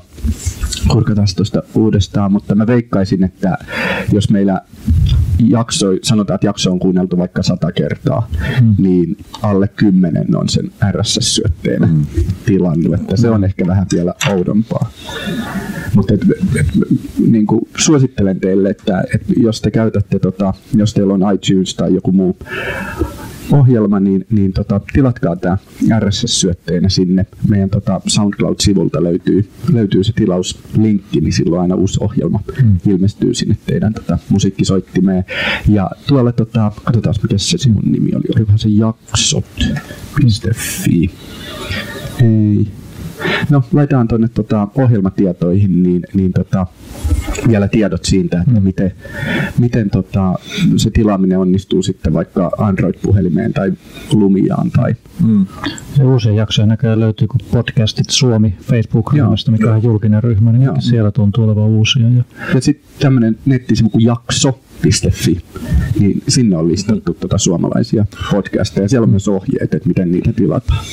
[0.88, 3.58] kurkataan tuosta uudestaan, mutta mä veikkaisin, että
[4.12, 4.62] jos meillä
[5.40, 8.28] jakso, sanotaan, että jakso on kuunneltu vaikka sata kertaa,
[8.62, 8.76] mm.
[8.78, 12.06] niin alle kymmenen on sen RSS-syötteenä mm.
[12.46, 14.92] tilannut, että se on ehkä vähän vielä oudompaa.
[15.96, 16.14] Mutta
[17.28, 17.46] niin
[17.78, 22.38] suosittelen teille, että et jos te käytätte, tota, jos teillä on iTunes tai joku muu
[23.52, 25.58] ohjelma, niin, niin tota, tilatkaa tämä
[26.00, 27.26] RSS-syötteenä sinne.
[27.50, 32.78] Meidän tota, SoundCloud-sivulta löytyy, löytyy se tilauslinkki, niin silloin aina uusi ohjelma mm.
[32.88, 35.26] ilmestyy sinne teidän tota, musiikkisoittimeen.
[35.68, 40.22] Ja tuolla, tota, katsotaan mikä se sinun nimi oli, olikohan se jaksot.fi.
[42.22, 42.83] Ei.
[43.50, 46.68] No, laitetaan tuonne tota, ohjelmatietoihin niin, niin tota,
[47.48, 48.64] vielä tiedot siitä, että mm.
[48.64, 48.92] miten,
[49.60, 50.36] miten tota,
[50.78, 53.74] se tilaaminen onnistuu sitten vaikka Android-puhelimeen tai
[54.14, 54.72] Lumiaan.
[54.72, 54.96] Tai...
[55.24, 55.46] Mm.
[55.98, 60.76] Ja uusia jaksoja näköjään löytyy kuin podcastit Suomi Facebook-ryhmästä, mikä on julkinen ryhmä, niin Joo.
[60.80, 62.10] siellä tuntuu olevan uusia.
[62.10, 64.60] Ja, ja sitten tämmöinen nettisivu kuin jakso,
[65.12, 65.42] Fi,
[66.00, 68.90] niin sinne on listattu tuota suomalaisia podcasteja.
[68.90, 70.86] Siellä on myös ohjeet, että miten niitä tilataan.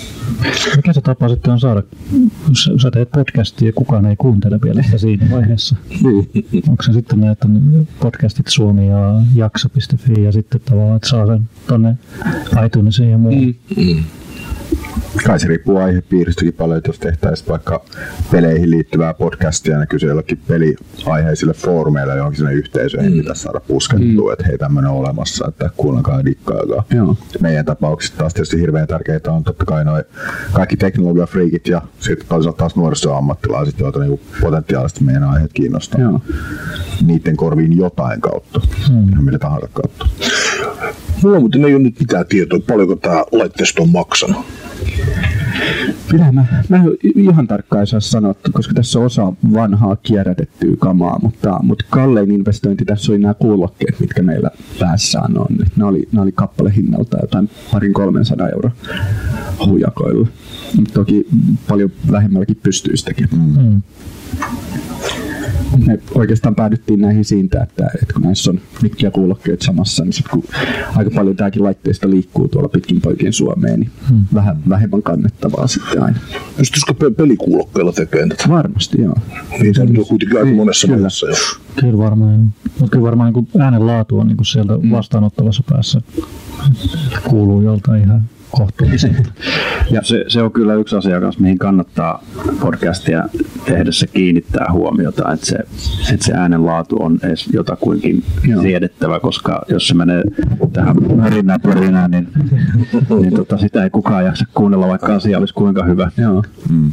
[0.76, 1.82] Mikä se tapa sitten on saada,
[2.82, 5.76] sä teet podcastia ja kukaan ei kuuntele vielä sitä siinä vaiheessa.
[5.88, 6.62] niin.
[6.68, 7.48] Onko se sitten näitä
[8.00, 11.96] podcastit Suomi ja jakso.fi ja sitten tavallaan, että saa sen tonne
[12.66, 13.54] iTunesiin ja muuhun.
[13.76, 13.84] Mm.
[13.84, 14.04] Mm
[15.26, 17.84] kai se riippuu aihepiiristäkin paljon, että jos tehtäisiin vaikka
[18.30, 23.18] peleihin liittyvää podcastia, niin kyse jollakin peliaiheisille foorumeille johonkin sinne yhteisöihin mm.
[23.18, 24.32] pitäisi saada puskettua, mm.
[24.32, 26.84] että hei tämmöinen on olemassa, että kuunnelkaa dikkaakaan.
[26.90, 27.16] Joo.
[27.40, 30.04] Meidän tapauksessa taas tietysti hirveän tärkeää on totta kai noin
[30.52, 36.00] kaikki teknologiafriikit ja sitten toisaalta taas nuorisoammattilaiset, joita niinku potentiaalisesti meidän aiheet kiinnostaa.
[36.00, 36.20] Joo.
[37.06, 39.08] Niiden korviin jotain kautta, mm.
[39.08, 40.06] ihan millä tahansa kautta.
[41.22, 44.46] Mulla muuten ei ole nyt mitään tietoa, paljonko tämä laitteisto on maksanut.
[46.08, 51.60] Kyllä mä, mä ihan tarkkaan saa sanoa, koska tässä on osa vanhaa kierrätettyä kamaa, mutta,
[51.62, 55.46] mutta kallein investointi tässä oli nämä kuulokkeet, mitkä meillä päässään on.
[55.76, 58.70] Ne oli, ne oli kappalehinnalta jotain parin 300 euro
[59.66, 60.28] hujakoilla.
[60.92, 61.26] Toki
[61.68, 63.42] paljon vähemmälläkin pystyisi tekemään.
[63.42, 63.82] Mm
[65.78, 70.28] me oikeastaan päädyttiin näihin siitä, että, että kun näissä on mikkiä kuulokkeet samassa, niin sit
[70.28, 70.44] kun
[70.96, 74.24] aika paljon tämäkin laitteista liikkuu tuolla pitkin poikien Suomeen, niin hmm.
[74.34, 76.18] vähän vähemmän kannettavaa sitten aina.
[76.56, 78.48] Pystyisikö pelikuulokkeilla tekemään tätä?
[78.48, 79.16] Varmasti, joo.
[79.62, 80.96] Niin se on kuitenkin aika niin, monessa kyllä.
[80.96, 81.34] mielessä jo.
[81.80, 84.90] Kyllä varmaan, mutta kyllä varmaan niin äänen laatu on niin sieltä hmm.
[84.90, 86.00] vastaanottavassa päässä
[87.28, 89.16] kuuluu joltain ihan kohtuullisen.
[89.90, 92.24] Ja se, se on kyllä yksi asia, mihin kannattaa
[92.60, 93.28] podcastia
[93.64, 95.56] tehdessä kiinnittää huomiota, että se,
[96.12, 98.62] että se äänenlaatu on edes jotakuinkin Joo.
[98.62, 100.22] siedettävä, koska jos se menee
[100.72, 102.28] tähän mörinään pörinään, niin,
[103.20, 106.10] niin tota, sitä ei kukaan jaksa kuunnella, vaikka asia olisi kuinka hyvä.
[106.16, 106.44] Joo.
[106.70, 106.92] Mm.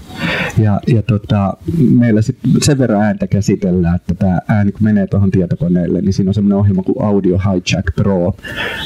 [0.57, 1.53] Ja, ja tota,
[1.89, 6.29] meillä sit sen verran ääntä käsitellään, että tämä ääni kun menee tuohon tietokoneelle, niin siinä
[6.29, 8.35] on semmoinen ohjelma kuin Audio Hijack Pro,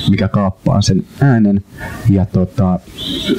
[0.09, 1.63] mikä kaappaa sen äänen
[2.09, 2.79] ja tota, tota,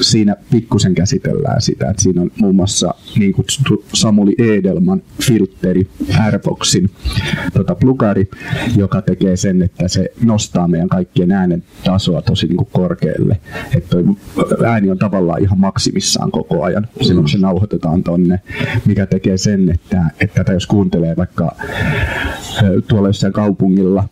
[0.01, 5.87] siinä pikkusen käsitellään sitä, että siinä on muun muassa niin kutsuttu Samuli Edelman filteri
[6.19, 6.89] Airboxin
[7.53, 8.29] tota, plugari,
[8.77, 13.37] joka tekee sen, että se nostaa meidän kaikkien äänen tasoa tosi niin kuin korkealle.
[13.75, 13.97] Että
[14.65, 18.39] ääni on tavallaan ihan maksimissaan koko ajan silloin, kun se nauhoitetaan tonne,
[18.85, 21.55] mikä tekee sen, että, että tätä jos kuuntelee vaikka
[22.87, 24.03] tuolla jossain kaupungilla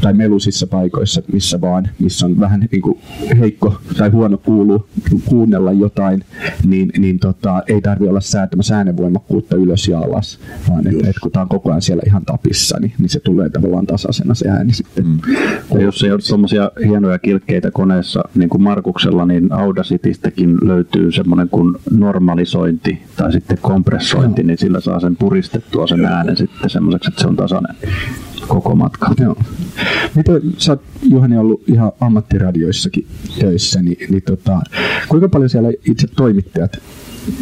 [0.00, 2.98] tai melusissa paikoissa, missä vaan, missä on vähän niin kuin
[3.38, 4.86] heikko tai huono kuulu,
[5.24, 6.24] kuunnella jotain,
[6.66, 11.32] niin, niin tota, ei tarvitse olla säätämässä äänenvoimakkuutta ylös ja alas, vaan että et kun
[11.32, 14.72] tämä on koko ajan siellä ihan tapissa, niin, niin se tulee tavallaan tasaisena se ääni
[14.72, 15.06] sitten.
[15.06, 15.18] Mm.
[15.74, 21.48] Ja jos ei ole tuommoisia hienoja kilkkeitä koneessa, niin kuin Markuksella, niin Audacitystäkin löytyy semmoinen
[21.48, 24.46] kuin normalisointi tai sitten kompressointi, no.
[24.46, 27.76] niin sillä saa sen puristettua sen äänen sitten semmoiseksi, että se on tasainen
[28.48, 29.14] koko matka.
[29.20, 29.36] Joo.
[30.14, 33.06] Miten sä oot Juhani ollut ihan ammattiradioissakin
[33.40, 34.60] töissä, niin, niin tota,
[35.08, 36.82] kuinka paljon siellä itse toimittajat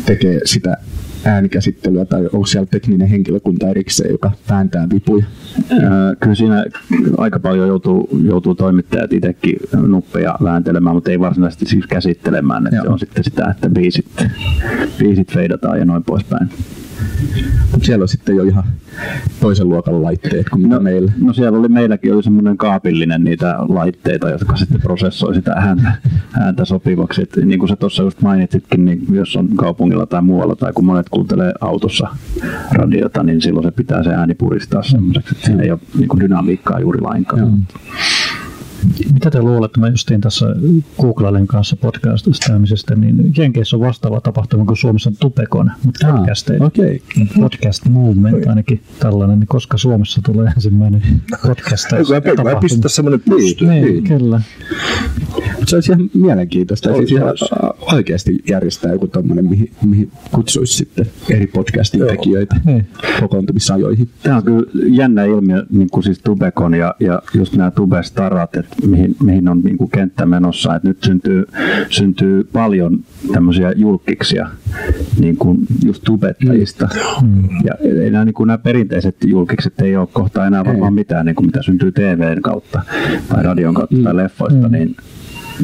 [0.06, 0.76] tekee sitä
[1.24, 5.24] äänikäsittelyä tai onko siellä tekninen henkilökunta erikseen, joka vääntää vipuja?
[6.20, 6.64] Kyllä siinä
[7.18, 12.66] aika paljon joutuu, joutuu toimittajat itsekin nuppeja vääntelemään, mutta ei varsinaisesti siis käsittelemään.
[12.66, 14.06] Että se on sitten sitä, että biisit,
[14.98, 16.48] biisit feidataan ja noin poispäin.
[17.82, 18.64] Siellä on sitten jo ihan
[19.40, 21.12] toisen luokan laitteet kuin mitä no, meillä.
[21.18, 25.92] No siellä oli meilläkin oli semmoinen kaapillinen niitä laitteita, jotka sitten prosessoi sitä ääntä,
[26.40, 27.22] ääntä sopivaksi.
[27.22, 30.84] Et niin kuin sä tuossa just mainitsitkin, niin jos on kaupungilla tai muualla tai kun
[30.84, 32.08] monet kuuntelee autossa
[32.72, 36.20] radiota, niin silloin se pitää se ääni puristaa semmoiseksi, että siinä ei ole niin kuin
[36.20, 37.40] dynamiikkaa juuri lainkaan.
[37.40, 37.50] Joo.
[39.12, 40.46] Mitä te luulette, mä justiin tässä
[41.00, 46.20] Googlailin kanssa podcastistamisesta, niin Jenkeissä on vastaava tapahtuma kuin Suomessa on Tupekon, mutta ah.
[46.60, 46.98] Okay.
[47.40, 51.02] Podcast movement ainakin tällainen, niin koska Suomessa tulee ensimmäinen
[51.46, 52.48] podcast tapahtuma.
[52.50, 53.70] Eikö pistää semmoinen pystyyn.
[53.70, 54.40] Niin, niin, kyllä.
[55.66, 56.88] Se olisi ihan mielenkiintoista.
[56.88, 57.44] Olisi, Olisi ihan olisi.
[57.54, 62.08] ä, oikeasti järjestää joku tommonen, mihin, mihin kutsuisi sitten eri podcastin Joo.
[62.08, 62.86] tekijöitä Niin.
[63.20, 64.08] kokoontumisajoihin.
[64.22, 68.69] Tämä on kyllä jännä ilmiö, niin kuin siis Tubekon ja, ja just nämä Tube-starat, että
[68.86, 70.74] mihin, mihin on niin kuin kenttä menossa.
[70.74, 71.44] Että nyt syntyy,
[71.88, 73.00] syntyy paljon
[73.32, 74.48] tämmöisiä julkiksia
[75.18, 76.88] niin kuin just tubettajista.
[77.22, 77.48] Mm.
[77.64, 81.34] Ja ei nämä, niin kuin nämä perinteiset julkikset ei ole kohta enää varmaan mitään, niin
[81.34, 82.82] kuin mitä syntyy TVn kautta
[83.28, 84.02] tai radion kautta mm.
[84.02, 84.72] tai leffoista, mm.
[84.72, 84.96] niin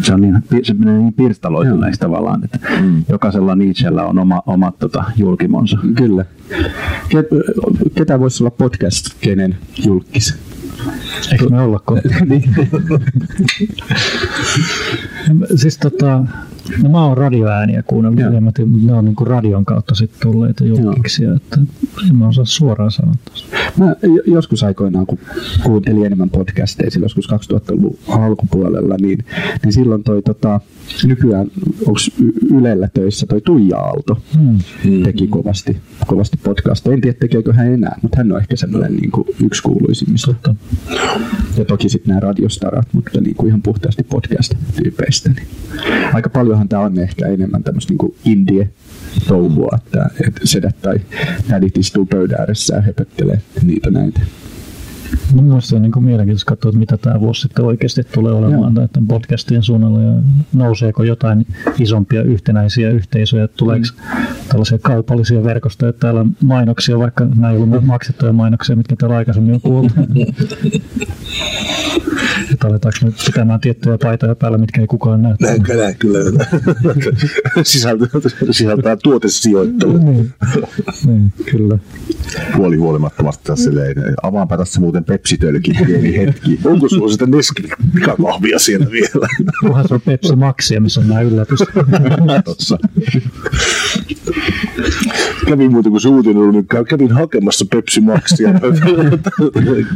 [0.02, 3.04] se on niin, se menee niin pirstaloituneeksi tavallaan, että mm.
[3.08, 5.78] jokaisella nichellä on oma, omat tota, julkimonsa.
[5.94, 6.24] Kyllä.
[7.08, 7.26] Ket,
[7.94, 10.38] ketä voisi olla podcast, kenen julkis?
[11.32, 12.08] Eikö me olla kohta?
[15.56, 16.24] siis tota,
[16.82, 18.50] no mä oon radioääniä kuunnellut ja mä
[18.84, 21.60] ne on niinku radion kautta sitten tulleita julkiksia, että
[22.10, 23.46] en mä osaa suoraan sanoa tässä.
[23.78, 25.18] Mä jo- joskus aikoinaan, kun
[25.62, 29.18] kuuntelin enemmän podcasteja, silloin joskus 2000-luvun alkupuolella, niin,
[29.64, 30.60] niin silloin toi tota,
[31.06, 31.46] nykyään,
[31.80, 32.00] onko
[32.54, 35.02] Ylellä töissä toi Tuija Aalto, Hmm.
[35.02, 35.76] teki kovasti,
[36.06, 36.94] kovasti podcasteja.
[36.94, 40.26] En tiedä, tekeekö hän enää, mutta hän on ehkä semmoinen niin kuin yksi kuuluisimmista.
[40.26, 40.54] Totta.
[41.58, 45.30] Ja toki sitten nämä radiostarat, mutta niin kuin ihan puhtaasti podcast-tyypeistä.
[45.30, 45.46] Niin.
[46.12, 48.70] Aika paljonhan tämä on ehkä enemmän tämmöistä niin indie
[49.28, 51.00] touhua, että, että sedät tai
[51.48, 54.20] tädit istuu pöydän ääressä ja höpöttelee niitä näitä.
[55.38, 60.02] On niin mielenkiintoista katsoa, että mitä tämä vuosi sitten oikeasti tulee olemaan näiden podcastien suunnalla
[60.02, 60.12] ja
[60.52, 61.46] nouseeko jotain
[61.78, 63.86] isompia yhtenäisiä yhteisöjä, tuleeko
[64.48, 69.16] tällaisia kaupallisia verkostoja, että täällä on mainoksia, vaikka nämä ei ollut maksettuja mainoksia, mitkä täällä
[69.16, 69.94] aikaisemmin on kuultu.
[72.52, 75.34] että aletaanko nyt pitämään tiettyjä paitoja päällä, mitkä ei kukaan näe.
[75.40, 76.18] Näin, näin kyllä.
[77.62, 78.08] sisältää,
[78.50, 79.98] sisältää tuotesijoittelua.
[79.98, 80.32] Niin,
[81.06, 81.78] niin, kyllä.
[82.56, 86.58] Puoli huolimattomasti tässä silleen, avaanpa tässä muuten Pepsi-tölkin pieni hetki.
[86.64, 89.28] Onko sulla sitä Nesquik pikakahvia siellä vielä?
[89.60, 91.60] Kunhan se on Pepsi Maxia, missä on nämä yllätys.
[95.46, 98.50] Kävin muuten, kun se uutinen oli, niin kävin hakemassa Pepsi Maxia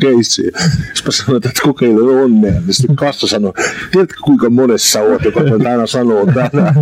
[0.01, 0.51] keissiä.
[0.95, 2.53] Sitten sanoin, että kokeile onnea.
[2.53, 3.53] Niin sitten kassa sanoi,
[3.93, 6.75] tiedätkö kuinka monessa oot, joka toi aina sanoo tänään.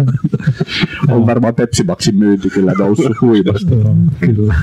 [1.09, 3.75] On varmaan Pepsi Maxin myynti kyllä noussut huimasti.
[3.75, 4.55] Joo, kyllä.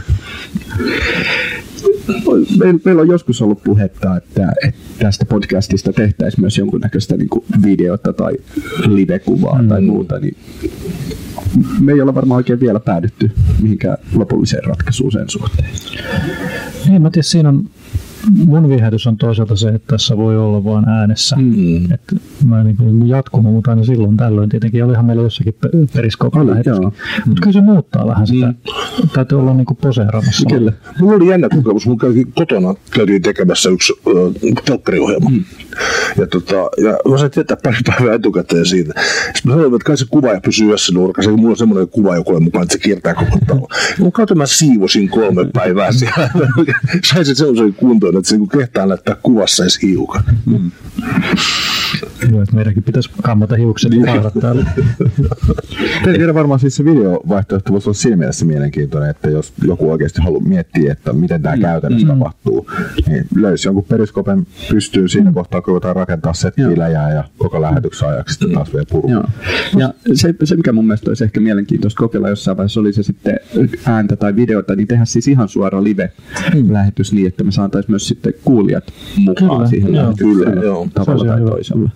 [2.59, 7.45] Meillä, meillä on joskus ollut puhetta, että, että tästä podcastista tehtäisiin myös jonkunnäköistä niin kuin
[7.65, 8.33] videota tai
[8.87, 9.67] live-kuvaa mm.
[9.67, 10.37] tai muuta, niin
[11.79, 13.31] me ei olla varmaan oikein vielä päädytty
[13.61, 15.69] mihinkään lopulliseen ratkaisuun sen suhteen.
[16.87, 17.69] Niin, mä tiedän, siinä on,
[18.45, 21.35] mun viehätys on toisaalta se, että tässä voi olla vain äänessä.
[21.35, 21.91] Mm.
[21.93, 22.15] Että
[22.45, 26.49] mä en niin jatkunut, mutta aina silloin tällöin tietenkin olihan meillä jossakin pe- periskoopin Oli,
[26.49, 26.77] lähetys.
[26.77, 26.93] joo.
[27.25, 28.53] Mutta kyllä se muuttaa vähän sitä.
[29.13, 30.49] Täytyy olla niin poseeraamassa.
[30.49, 30.73] Kyllä.
[30.99, 31.87] Mulla oli jännä kokemus.
[31.87, 35.29] Mun käytiin kotona käytiin tekemässä yksi äh, telkkariohjelma.
[35.29, 35.43] Mm.
[36.17, 38.93] Ja, tota, ja mä sain tietää pari päivää etukäteen siitä.
[39.25, 41.31] Sitten mä sanoin, että kai se kuva ja pysyy yhdessä nurkassa.
[41.31, 43.67] Mulla on semmoinen kuva, joka on mukaan, että se kiertää koko talon.
[43.71, 46.29] Ja mun kautta mä siivosin kolme päivää siellä.
[47.13, 50.23] Sain sen semmoisen kuntoon, että se niinku kehtaa näyttää kuvassa edes hiukan.
[50.45, 50.71] Mm.
[52.31, 54.65] Joo, että meidänkin pitäisi kammata hiukset ja kaada täällä.
[56.03, 60.43] Tiedä varmaan siis se videovaihtoehto voisi olla siinä mielessä mielenkiintoinen, että jos joku oikeasti haluaa
[60.43, 62.71] miettiä, että miten tämä käytännössä tapahtuu,
[63.07, 68.33] niin löysi jonkun periskopen pystyyn siinä kohtaa, kun ruvetaan rakentaa settiläjää ja koko lähetyksen ajaksi
[68.33, 69.09] sitten taas vielä puru.
[69.09, 69.23] Joo.
[69.77, 73.39] Ja se, se, mikä mun mielestä olisi ehkä mielenkiintoista kokeilla jossain vaiheessa, oli se sitten
[73.85, 78.33] ääntä tai videota, niin tehdä siis ihan suora live-lähetys niin, että me saataisiin myös sitten
[78.43, 78.83] kuulijat
[79.17, 80.03] mukaan Kyllä, siihen joo.
[80.03, 80.87] lähetykseen Kyllä, joo.
[80.93, 81.49] Tavalla olisi tai hyvä.
[81.49, 81.89] toisella.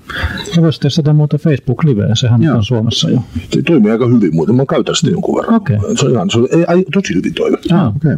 [0.55, 2.57] Ja voisi testata muuten Facebook-liveä, sehän Joo.
[2.57, 3.19] on Suomessa jo.
[3.53, 4.55] Se toimii aika hyvin muuten.
[4.55, 5.55] Mä käytän sitä jonkun verran.
[5.55, 5.77] Okei.
[5.99, 7.57] Se on ihan, se on, ei, ai, tosi hyvin toimi.
[7.71, 8.17] Ah, okay.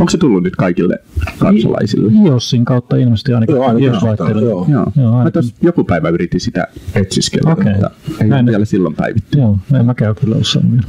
[0.00, 0.98] Onko se tullut nyt kaikille
[1.38, 2.12] kansalaisille?
[2.26, 3.92] iOSin kautta ilmeisesti ainakin Joo, ainakin.
[4.24, 4.66] Joo.
[4.68, 4.92] Joo.
[4.96, 5.32] Joo, Mä ainakin.
[5.32, 7.72] tos joku päivä yritin sitä etsiskellä, Okei.
[7.72, 7.90] mutta
[8.20, 8.46] ei Näin.
[8.46, 9.38] vielä silloin päivitty.
[9.38, 10.86] Joo, en mäkään ole kyllä osannut vielä.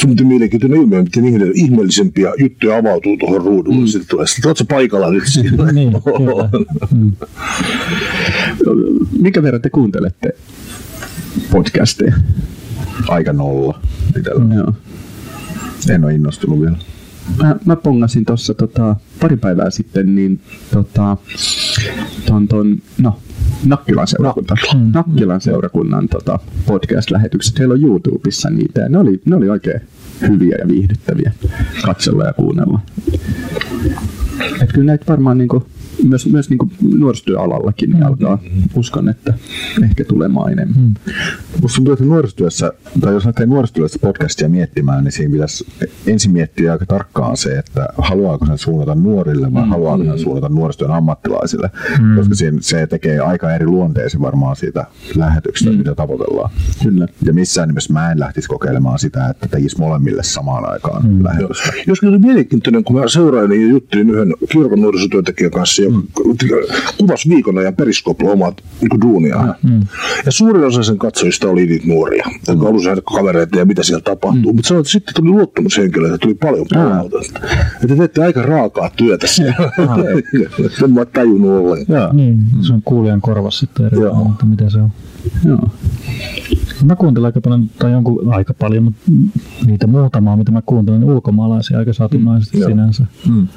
[0.00, 3.78] Se on mielenkiintoinen ilmiö, miten ihme- ihmeellisempiä juttuja avautuu tuohon ruudulle.
[3.80, 3.86] Mm.
[3.86, 5.72] Sitten tulee, sitten ootko paikalla nyt siinä?
[5.72, 5.92] Niin.
[6.92, 7.12] Mm.
[9.22, 10.30] Mikä verran te kuuntelette
[11.50, 12.12] podcasteja?
[13.08, 13.80] Aika nolla.
[14.54, 14.72] Joo.
[15.90, 16.76] En ole innostunut vielä.
[17.42, 20.40] Mä, mä pongasin tuossa tota, pari päivää sitten niin
[20.72, 21.16] tota,
[22.26, 23.18] ton, ton, no,
[23.66, 24.56] Nakkilan seurakunta.
[24.94, 27.58] Nakkilan seurakunnan tota, podcast-lähetykset.
[27.58, 29.80] Heillä on YouTubessa niitä ja ne oli, ne oli oikein
[30.20, 31.32] hyviä ja viihdyttäviä
[31.86, 32.80] katsella ja kuunnella.
[34.62, 35.66] Et kyllä näitä varmaan niinku
[36.08, 38.38] myös, myös niin kuin nuorisotyöalallakin niin alkaa,
[38.74, 39.34] uskon, että
[39.82, 40.82] ehkä tulemaan enemmän.
[40.82, 40.94] Mm.
[41.62, 45.66] Musta tuntuu, että nuorisotyössä, tai jos lähtee nuorisotyössä podcastia miettimään, niin siinä pitäisi
[46.06, 49.68] ensin miettiä aika tarkkaan se, että haluaako sen suunnata nuorille vai mm.
[49.68, 51.70] haluaako sen suunnata nuorisotyön ammattilaisille,
[52.00, 52.16] mm.
[52.16, 54.86] koska siinä, se tekee aika eri luonteisen varmaan siitä
[55.16, 55.78] lähetyksestä, mm.
[55.78, 56.50] mitä tavoitellaan.
[56.82, 57.08] Kyllä.
[57.24, 61.24] Ja missään nimessä mä en lähtisi kokeilemaan sitä, että tekisi molemmille samaan aikaan mm.
[61.24, 61.72] lähetystä.
[61.86, 67.58] Joskin oli mielenkiintoinen, kun mä seurailin ja juttelin yhden kirkon nuorisotyöntekijän kanssa, joka kuvasi viikon
[67.58, 69.54] ajan periskopilla omaa niin duunia.
[69.62, 69.80] Mm.
[70.26, 74.02] Ja suurin osa sen katsojista oli niitä nuoria, jotka halusivat nähdä kavereita ja mitä siellä
[74.02, 74.52] tapahtuu.
[74.52, 74.56] Mm.
[74.56, 77.40] Mutta sanoin, että sitten tuli luottamushenkilöitä, tuli paljon palautetta.
[77.74, 79.72] Että te teette aika raakaa työtä siellä.
[80.84, 82.16] en mä tajunnut ollenkaan.
[82.16, 84.92] Niin, se on kuulijan korvassa sitten eri mutta mitä se on.
[85.44, 85.68] Joo.
[86.84, 89.00] Mä kuuntelen aika paljon, tai jonkun aika paljon, mutta
[89.66, 93.06] niitä muutamaa, mitä mä kuuntelen, niin ulkomaalaisia aika satunnaisesti mm, sinänsä.
[93.28, 93.48] Mm.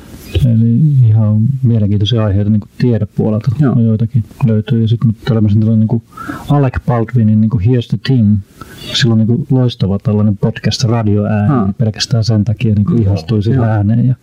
[0.46, 3.80] Eli ihan mielenkiintoisia aiheita niin tiedepuolelta Joo.
[3.80, 4.82] joitakin löytyy.
[4.82, 6.04] Ja sitten tällaisen niin kuin
[6.50, 8.38] Alec Baldwinin niin Here's the Thing.
[8.94, 11.74] Sillä on niin loistava tällainen podcast radioääni ha.
[11.78, 14.08] pelkästään sen takia niin kuin ihastui siihen ääneen.
[14.08, 14.16] Ja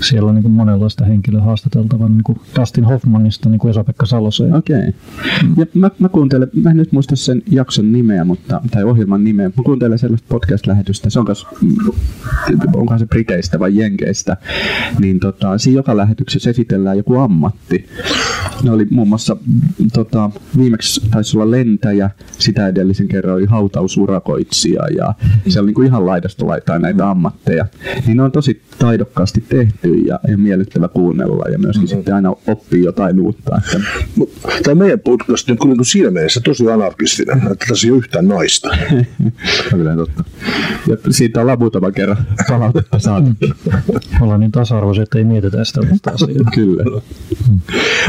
[0.00, 4.54] siellä on niin monenlaista henkilöä haastateltavana niin kuin Dustin Hoffmanista niin kuin Esa-Pekka Saloseen.
[4.54, 4.78] Okei.
[4.78, 4.92] Okay.
[5.56, 9.48] Ja mä, mä, kuuntelen, mä en nyt muista sen jakson nimeä, mutta, tai ohjelman nimeä.
[9.48, 11.10] Mä kuuntelen sellaista podcast-lähetystä.
[11.10, 11.46] Se on kas,
[12.74, 14.36] onkohan se Briteistä vai Jenkeistä.
[14.98, 17.86] Niin tota, siinä joka lähetyksessä esitellään joku ammatti.
[18.62, 19.36] Ne oli muun muassa
[19.92, 25.14] tota, viimeksi taisi olla lentäjä, sitä edellisen kerran oli hautausurakoitsija ja
[25.48, 27.66] se oli niin kuin ihan laidasta laitaa näitä ammatteja.
[28.06, 31.96] Niin ne on tosi taidokkaasti tehty ja, ja miellyttävä kuunnella ja myöskin mm-hmm.
[31.96, 33.56] sitten aina oppii jotain uutta.
[33.56, 33.80] Että...
[34.62, 38.68] Tämä meidän podcast on niin siinä mielessä tosi anarkistinen, että tässä ei ole yhtään naista.
[39.70, 40.24] Kyllä totta.
[40.88, 43.30] Ja siitä on muutaman kerran palautetta saatu.
[44.20, 45.80] Ollaan niin tasa-arvoisia, että ei mietitä sitä
[46.14, 46.50] asiaa.
[46.54, 46.84] Kyllä.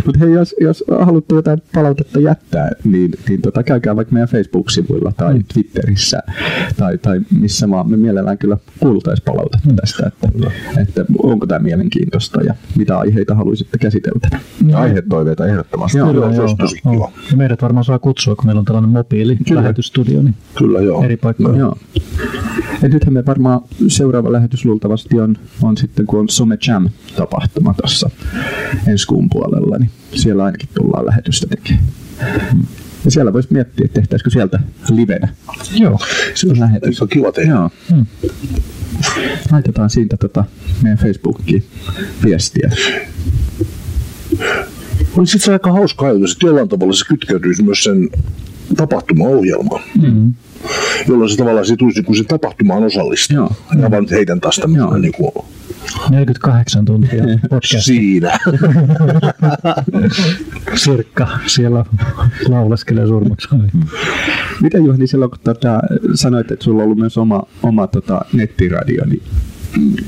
[0.05, 5.11] Mutta hei, jos, jos haluatte jotain palautetta jättää, niin, niin tota, käykää vaikka meidän Facebook-sivuilla
[5.17, 5.43] tai mm.
[5.53, 6.19] Twitterissä
[6.77, 7.89] tai, tai missä vaan.
[7.89, 10.51] Me mielellään kyllä kuultaisiin palautetta tästä, että,
[10.81, 14.39] että onko tämä mielenkiintoista ja mitä aiheita haluaisitte käsiteltävä.
[14.63, 14.77] No.
[14.77, 15.97] Aihetoiveita ehdottomasti.
[15.97, 16.47] Joo, joo, joo,
[16.93, 17.11] joo.
[17.31, 21.03] Ja meidät varmaan saa kutsua, kun meillä on tällainen mobiili lähetystudio, niin kyllä, joo.
[21.03, 21.57] eri paikkoja.
[21.57, 21.77] Joo.
[22.81, 26.57] Ja nythän me varmaan seuraava lähetys luultavasti on, on sitten, kun on Some
[27.19, 28.09] Jam-tapahtuma tuossa
[28.87, 31.85] ensi kuun puolella, niin siellä ainakin tullaan lähetystä tekemään.
[33.05, 35.27] Ja siellä voisi miettiä, että tehtäisikö sieltä livenä.
[35.73, 35.99] Joo.
[36.35, 37.01] Se on lähetys.
[37.01, 37.51] On kiva tehdä.
[37.51, 37.69] Joo.
[37.89, 38.05] Hmm.
[39.51, 40.45] Laitetaan siitä tota
[40.83, 41.63] meidän Facebookiin
[42.25, 42.71] viestiä.
[45.17, 48.09] Olisi se aika hauska ajatus, että jollain tavalla se kytkeytyisi myös sen
[48.77, 49.83] tapahtuma-ohjelmaan.
[50.01, 50.33] Mm-hmm
[51.07, 53.35] jolloin se tavallaan se tulisi kun se tapahtumaan osallistuu.
[53.35, 53.51] Joo.
[53.81, 55.31] Ja vaan heitän taas tämmöinen niin kuin
[56.09, 57.85] 48 tuntia podcast.
[57.85, 58.37] Siinä.
[60.75, 61.85] Sirkka siellä
[62.47, 63.47] lauleskelee surmaksi.
[64.61, 65.79] Mitä Juhani silloin, kun tota,
[66.15, 69.23] sanoit, että sulla on ollut myös oma, oma tota, nettiradio, niin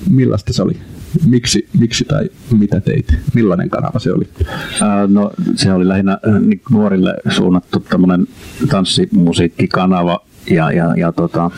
[0.10, 0.78] millaista se oli?
[1.26, 3.16] Miksi, miksi tai mitä teit?
[3.34, 4.30] Millainen kanava se oli?
[4.82, 8.28] Ää, no se oli lähinnä äh, niin nuorille suunnattu tämmöinen
[8.70, 10.20] tanssimusiikkikanava,
[10.50, 11.52] ja, ja, ja tota,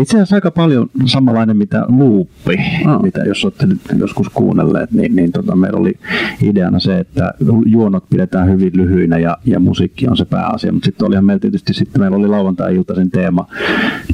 [0.00, 3.02] itse asiassa aika paljon samanlainen mitä luuppi, oh.
[3.02, 5.94] mitä jos olette nyt joskus kuunnelleet, niin, niin tota, meillä oli
[6.42, 7.34] ideana se, että
[7.66, 11.74] juonot pidetään hyvin lyhyinä ja, ja musiikki on se pääasia, mutta sitten olihan meillä tietysti
[11.74, 13.46] sitten meillä oli lauantai-iltaisin teema,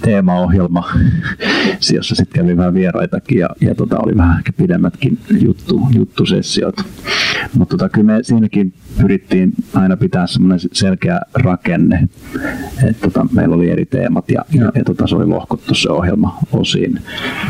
[0.01, 0.91] teemaohjelma,
[1.95, 6.77] jossa sitten kävi vähän vieraitakin ja, ja tota, oli vähän ehkä pidemmätkin juttu, juttusessiot.
[7.59, 12.09] Mutta tota, kyllä me siinäkin pyrittiin aina pitää semmoinen selkeä rakenne,
[12.85, 14.73] että tota, meillä oli eri teemat ja, ja.
[14.75, 17.01] ja tota, se oli lohkottu se ohjelma osiin.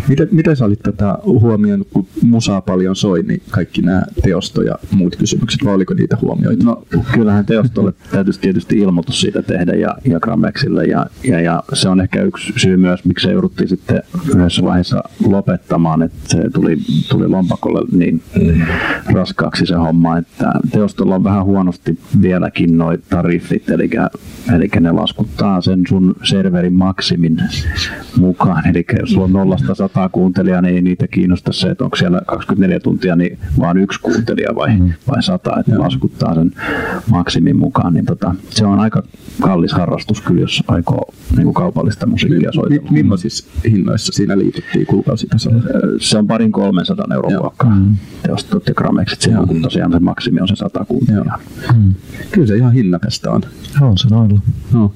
[0.09, 4.79] Miten, miten sä olit tätä huomioinut, kun musaa paljon soi, niin kaikki nämä teosto ja
[4.91, 6.65] muut kysymykset, vai oliko niitä huomioita?
[6.65, 6.83] No
[7.13, 12.01] kyllähän teostolle täytyisi tietysti ilmoitus siitä tehdä ja, ja Gramexille ja, ja, ja, se on
[12.01, 14.03] ehkä yksi syy myös, miksi se jouduttiin sitten
[14.35, 16.79] yhdessä vaiheessa lopettamaan, että se tuli,
[17.09, 18.67] tuli lompakolle niin mm.
[19.15, 23.91] raskaaksi se homma, että teostolla on vähän huonosti vieläkin noin tariffit, eli,
[24.57, 27.37] eli ne laskuttaa sen sun serverin maksimin
[28.17, 28.69] mukaan.
[28.69, 32.21] Eli jos sulla on nollasta sataa kuuntelijaa, niin ei niitä kiinnosta se, että onko siellä
[32.27, 34.93] 24 tuntia niin vaan yksi kuuntelija vai, mm.
[35.09, 36.53] vai sata, että laskuttaa sen
[37.11, 37.95] maksimin mukaan.
[37.95, 39.03] Niin tota, se on aika
[39.41, 42.91] kallis harrastus kyllä, jos aikoo niin kuin kaupallista musiikkia soitella.
[42.91, 45.63] Mi- millaisissa hinnoissa siinä liityttiin kuukausitasolla?
[46.01, 47.77] Se on parin 300 euron luokkaa
[48.23, 49.21] teostot ja grameksit.
[49.21, 50.87] Se on tosiaan se maksimi on se 100
[51.25, 51.75] kuuntelijaa.
[51.75, 51.95] Mm.
[52.31, 53.43] Kyllä se ihan hinnakasta on.
[53.81, 54.41] On se noilla.
[54.73, 54.93] No.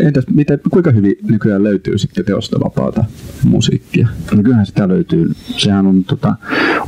[0.00, 3.04] Entäs miten, kuinka hyvin nykyään löytyy sitten teosta vapaata
[3.44, 4.08] musiikkia?
[4.36, 5.30] No kyllähän sitä löytyy.
[5.56, 6.34] Sehän on tota,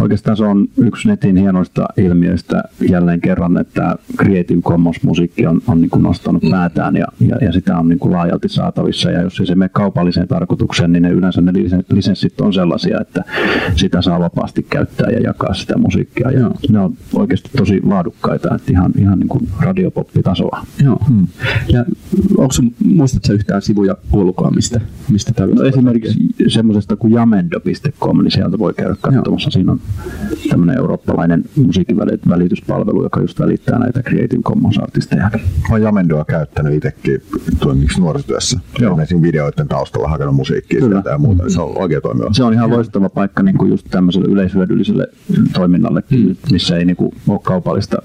[0.01, 5.81] oikeastaan se on yksi netin hienoista ilmiöistä jälleen kerran, että Creative Commons musiikki on, on
[5.81, 9.11] niin kuin nostanut päätään ja, ja, ja, sitä on niin kuin laajalti saatavissa.
[9.11, 11.53] Ja jos ei se mene kaupalliseen tarkoitukseen, niin ne yleensä ne
[11.93, 13.25] lisenssit on sellaisia, että
[13.77, 16.31] sitä saa vapaasti käyttää ja jakaa sitä musiikkia.
[16.31, 20.67] Ja ne on oikeasti tosi laadukkaita, että ihan, ihan niin kuin radiopoppitasoa.
[20.85, 20.99] Joo.
[21.09, 21.27] Hmm.
[21.69, 21.85] Ja
[22.39, 22.53] onko
[22.85, 26.19] muistatko yhtään sivuja ulkoa, mistä, mistä tällaista no, esimerkiksi
[26.49, 29.51] semmoisesta kuin jamendo.com, niin sieltä voi käydä katsomassa.
[29.51, 29.81] Siinä on
[30.49, 31.97] tämmöinen eurooppalainen musiikin
[32.29, 35.31] välityspalvelu, joka just välittää näitä Creative Commons-artisteja.
[35.71, 37.23] Olen Jamendoa käyttänyt itsekin
[37.61, 38.61] tuonniksi nuorisotyössä.
[38.79, 38.91] Joo.
[38.91, 40.95] Esimerkiksi videoiden taustalla hakenut musiikkia Kyllä.
[40.95, 41.43] sieltä ja muuta.
[41.43, 41.51] Mm.
[41.51, 42.33] Se on oikein toimiva.
[42.33, 45.07] Se on ihan loistava paikka niin kuin just tämmöiselle yleishyödylliselle
[45.53, 46.37] toiminnalle, mm.
[46.53, 47.97] missä ei niin kuin, ole kaupallista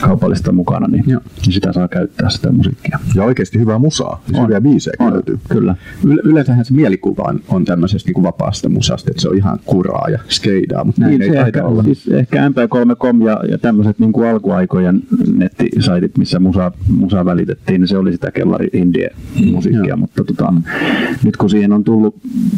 [0.00, 1.20] kaupallista mukana, niin, Joo.
[1.46, 2.98] niin sitä saa käyttää sitä musiikkia.
[3.14, 4.44] Ja oikeasti hyvää musaa, siis on.
[4.44, 5.12] hyviä biisejä on.
[5.12, 5.38] löytyy.
[5.48, 5.74] Kyllä.
[6.04, 9.58] Yle- yleensähän se mielikuva on, on tämmöisestä niin kuin vapaasta musasta, että se on ihan
[9.66, 11.82] kuraa ja skeidaa, mutta näin niin, ei ehkä, olla.
[11.82, 15.02] Siis ehkä MP3.com ja, ja tämmöiset niin kuin alkuaikojen
[15.36, 19.10] nettisaitit, missä musa, musa välitettiin, niin se oli sitä kellari indie
[19.52, 20.00] musiikkia, mm.
[20.00, 20.54] mutta tota,
[21.24, 22.16] nyt kun siihen on tullut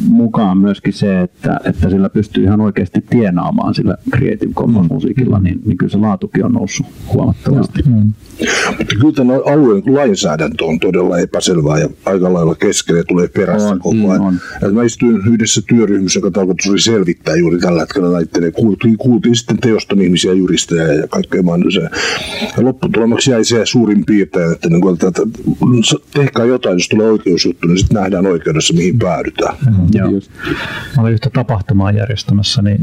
[0.09, 5.45] mukaan myöskin se, että, että sillä pystyy ihan oikeasti tienaamaan sillä Creative Commons musiikilla, mm.
[5.45, 7.24] niin, niin kyllä se laatukin on noussut huomattavasti.
[7.87, 8.13] Mm.
[8.79, 13.69] Mutta kyllä tämä alueen lainsäädäntö on todella epäselvää ja aika lailla kesken ja tulee perässä
[13.69, 14.23] on, koko ajan.
[14.23, 14.75] Mm, on.
[14.75, 18.53] mä istuin yhdessä työryhmässä, joka tarkoitus oli selvittää juuri tällä hetkellä näiden.
[18.53, 21.91] Kuultiin, kuultiin sitten teoston ihmisiä, juristeja ja kaikkea mahdollisia.
[22.57, 25.23] Ja lopputulemaksi jäi se suurin piirtein, että, niin kuin, että, että
[26.15, 29.57] tehkää jotain, jos tulee oikeusjuttu, niin sitten nähdään oikeudessa, mihin päädytään.
[29.67, 30.11] Mm, joo.
[30.97, 32.81] Mä olin yhtä tapahtumaa järjestämässä, niin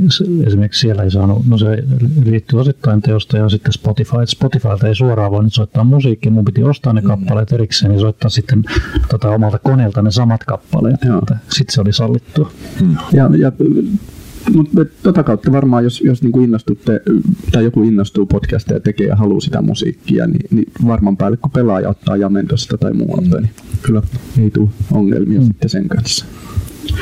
[0.47, 1.83] esimerkiksi siellä ei saanut, no se
[2.25, 6.93] liittyy osittain teosta ja sitten Spotify Spotifylta ei suoraan voinut soittaa musiikkia, mun piti ostaa
[6.93, 7.07] ne mm.
[7.07, 8.63] kappaleet erikseen ja soittaa sitten
[9.09, 10.99] tota, omalta koneelta ne samat kappaleet.
[11.49, 12.51] Sitten se oli sallittua.
[12.81, 12.95] Mm.
[13.13, 13.51] Ja, ja
[14.55, 17.01] mutta tota kautta varmaan, jos, jos niinku innostutte,
[17.51, 21.89] tai joku innostuu podcasteja tekee ja haluaa sitä musiikkia, niin, niin varmaan päälle kun pelaaja
[21.89, 23.41] ottaa Jamendosta tai muualta, mm.
[23.41, 24.01] niin kyllä
[24.39, 25.45] ei tule ongelmia mm.
[25.45, 26.25] sitten sen kanssa.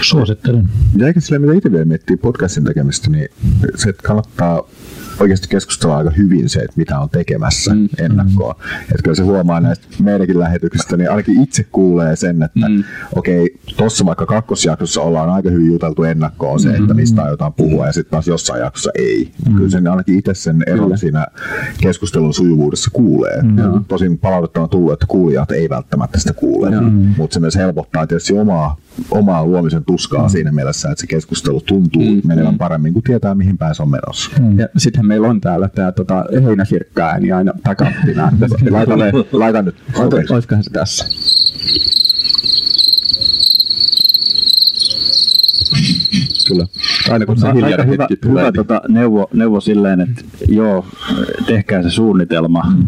[0.01, 0.69] Suosittelen.
[0.97, 3.29] Ja eikä sillä, mitä itse vielä miettii podcastin tekemistä, niin
[3.75, 4.63] se, että kannattaa
[5.19, 7.89] oikeasti keskustella aika hyvin se, että mitä on tekemässä mm.
[7.97, 8.53] ennakkoa.
[8.53, 8.81] Mm.
[8.81, 12.83] Että kyllä se huomaa näistä meidänkin lähetyksistä, niin ainakin itse kuulee sen, että mm.
[13.15, 17.85] okei, okay, tuossa vaikka kakkosjaksossa ollaan aika hyvin juteltu ennakkoon se, että mistä aiotaan puhua,
[17.85, 19.31] ja sitten taas jossain jaksossa ei.
[19.49, 19.55] Mm.
[19.55, 21.27] Kyllä sen ainakin itse sen eron siinä
[21.81, 23.41] keskustelun sujuvuudessa kuulee.
[23.41, 23.85] Mm.
[23.87, 27.13] Tosin palautetta on tullut, että kuulijat ei välttämättä sitä kuule, mm.
[27.17, 28.77] mutta se myös helpottaa tietysti omaa
[29.11, 30.29] omaa luomisen tuskaa mm.
[30.29, 32.21] siinä mielessä, että se keskustelu tuntuu mm.
[32.25, 34.31] menevän paremmin, kun tietää, mihin päin se on menossa.
[34.39, 34.59] Mm.
[34.59, 38.31] Ja sittenhän meillä on täällä tämä tota, heinäsirkkä ääni aina takaptina.
[38.71, 38.93] laita,
[39.31, 39.75] laita nyt.
[40.29, 41.05] Olisikohan se tässä?
[46.47, 46.65] Kyllä.
[47.09, 50.85] Aina kun se aika hyvä, tulee, hyvä tota, neuvo, neuvo silleen, että joo,
[51.45, 52.87] tehkää se suunnitelma, mm.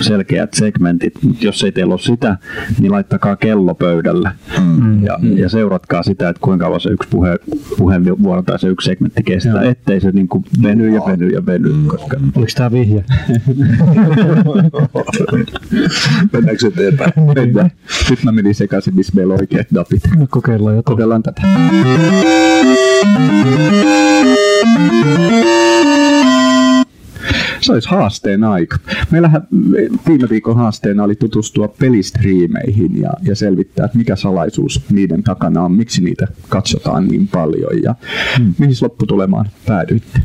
[0.00, 2.36] selkeät segmentit, jos ei teillä ole sitä,
[2.80, 5.04] niin laittakaa kello pöydälle mm.
[5.04, 5.38] ja, mm.
[5.38, 7.38] ja seuratkaa sitä, että kuinka kauan se yksi puhe,
[7.78, 9.70] puheenvuoro tai se yksi segmentti kestää, joo.
[9.70, 11.72] ettei se niin kuin veny ja veny ja veny.
[11.72, 11.86] Mm.
[11.86, 12.16] Koska...
[12.36, 13.04] Oliko tämä vihje?
[16.32, 17.12] Mennäänkö eteenpäin?
[17.34, 17.70] Mennään.
[18.10, 20.02] Nyt mä menin sekaisin, missä meillä on oikeat napit.
[20.16, 20.87] No kokeillaan jotain.
[20.88, 21.04] kobe
[27.68, 28.78] Se olisi haasteen aika.
[29.10, 29.48] Meillähän
[30.08, 35.72] viime viikon haasteena oli tutustua pelistriimeihin ja, ja selvittää, että mikä salaisuus niiden takana on,
[35.72, 37.94] miksi niitä katsotaan niin paljon ja
[38.38, 38.54] hmm.
[38.58, 40.20] mihin lopputulemaan päädyitte.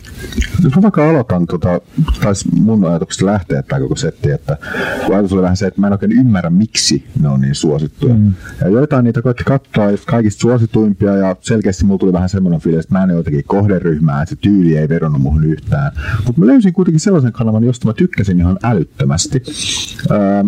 [0.63, 1.81] Jos mä vaikka aloitan, tota,
[2.21, 4.57] taisi mun ajatuksesta lähteä tämä koko setti, että
[5.05, 8.13] kun ajatus oli vähän se, että mä en oikein ymmärrä, miksi ne on niin suosittuja.
[8.13, 8.33] Hmm.
[8.61, 12.85] Ja joitain niitä koitti katsoa just kaikista suosituimpia ja selkeästi mulla tuli vähän semmoinen fiilis,
[12.85, 15.91] että mä en jotenkin kohderyhmää, että se tyyli ei vedonnut muhun yhtään.
[16.25, 19.43] Mutta mä löysin kuitenkin sellaisen kanavan, josta mä tykkäsin ihan älyttömästi.
[20.11, 20.43] Öö,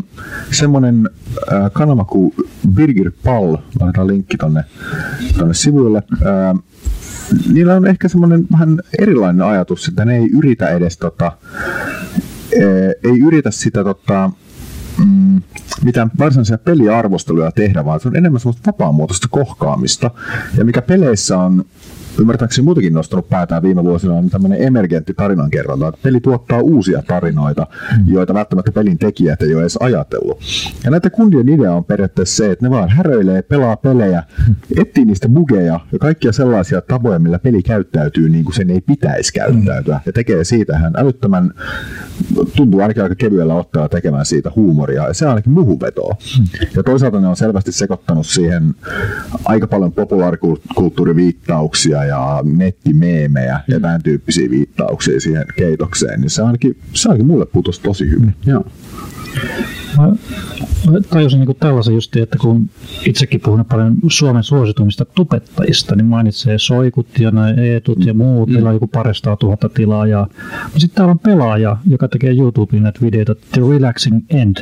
[0.51, 1.09] semmoinen
[1.51, 2.33] öö, kanava kuin
[2.75, 4.63] Birgir Pall, laitetaan linkki tonne,
[5.37, 6.03] tonne sivuille.
[6.21, 6.53] Öö,
[7.53, 11.31] niillä on ehkä semmoinen vähän erilainen ajatus, että ne ei yritä edes tota,
[13.03, 14.31] ei yritä sitä tota,
[15.05, 15.41] mm,
[15.83, 20.11] mitään varsinaisia peliarvosteluja tehdä, vaan se on enemmän semmoista vapaamuotoista kohkaamista.
[20.57, 21.65] Ja mikä peleissä on
[22.19, 27.67] ymmärtääkseni muutenkin nostanut päätään viime vuosina on tämmöinen emergentti tarinankerronta, peli tuottaa uusia tarinoita,
[28.05, 30.39] joita välttämättä pelin tekijät ei ole edes ajatellut.
[30.83, 34.23] Ja näiden kundien idea on periaatteessa se, että ne vaan häröilee, pelaa pelejä,
[34.77, 39.33] etsii niistä bugeja ja kaikkia sellaisia tapoja, millä peli käyttäytyy niin kuin sen ei pitäisi
[39.33, 39.99] käyttäytyä.
[40.05, 41.51] Ja tekee siitä hän älyttömän,
[42.55, 45.07] tuntuu ainakin aika kevyellä ottaa tekemään siitä huumoria.
[45.07, 46.17] Ja se se ainakin muuhun vetoo.
[46.75, 48.75] Ja toisaalta ne on selvästi sekoittanut siihen
[49.45, 57.09] aika paljon populaarikulttuuriviittauksia ja nettimeemejä ja tämän tyyppisiä viittauksia siihen keitokseen, niin se ainakin, se
[57.09, 58.35] ainakin mulle putosi tosi hyvin.
[58.45, 58.65] Joo.
[59.97, 60.07] Mä,
[60.91, 62.69] mä tajusin niin tällaisen just, että kun
[63.05, 68.69] itsekin puhun paljon Suomen suosituimmista tubettajista, niin mainitsee Soikut ja näin Eetut ja muut, niillä
[68.69, 70.27] on joku parista tuhatta tilaajaa.
[70.63, 74.57] Mutta sitten täällä on pelaaja, joka tekee YouTubeen näitä videoita, The Relaxing End.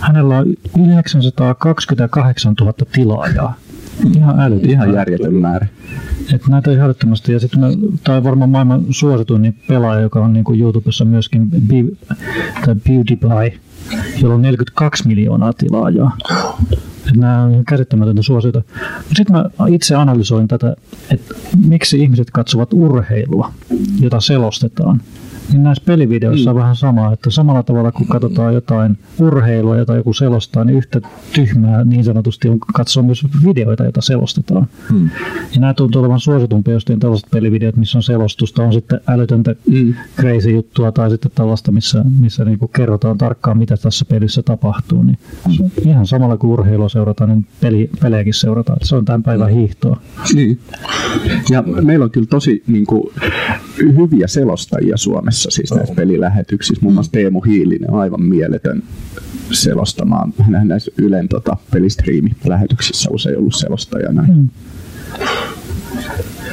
[0.00, 0.46] Hänellä on
[0.78, 3.54] 928 000 tilaajaa.
[4.16, 4.70] Ihan älytön.
[4.70, 5.66] Ihan järjetön määrä.
[6.34, 7.32] Et näitä ihan älyttömästi.
[7.32, 7.60] Ja sitten
[8.04, 12.16] tämä on varmaan maailman suosituin niin pelaaja, joka on niin kuin YouTubessa myöskin Be-
[12.64, 13.58] tai PewDiePie,
[14.22, 16.16] jolla on 42 miljoonaa tilaajaa.
[17.08, 18.62] Et nämä on ihan käsittämätöntä suosiota.
[19.16, 20.76] Sitten mä itse analysoin tätä,
[21.10, 21.34] että
[21.66, 23.52] miksi ihmiset katsovat urheilua,
[24.00, 25.00] jota selostetaan.
[25.52, 30.12] Niin näissä pelivideoissa on vähän sama, että samalla tavalla kun katsotaan jotain urheilua, jota joku
[30.12, 31.00] selostaa, niin yhtä
[31.32, 34.66] tyhmää niin sanotusti on katsoa myös videoita, joita selostetaan.
[34.90, 35.10] Hmm.
[35.54, 39.94] Ja nämä tuntuu olevan suositumpia, jos tällaiset pelivideot, missä on selostusta, on sitten älytöntä hmm.
[40.16, 45.02] crazy juttua tai sitten tällaista, missä, missä niinku kerrotaan tarkkaan, mitä tässä pelissä tapahtuu.
[45.02, 45.18] Niin
[45.58, 45.70] hmm.
[45.86, 48.78] Ihan samalla kuin urheilua seurataan, niin peli, pelejäkin seurataan.
[48.82, 50.00] Se on tämän päivän hiihtoa.
[50.34, 50.58] Niin.
[51.50, 53.12] Ja meillä on kyllä tosi niin kuin,
[53.86, 56.82] hyviä selostajia Suomessa siis näissä pelilähetyksissä.
[56.82, 58.82] Muun muassa Teemu Hiilinen on aivan mieletön
[59.50, 64.22] selostamaan näissä Ylen tota, pelistriimi-lähetyksissä usein ollut selostajana.
[64.22, 64.48] Mm.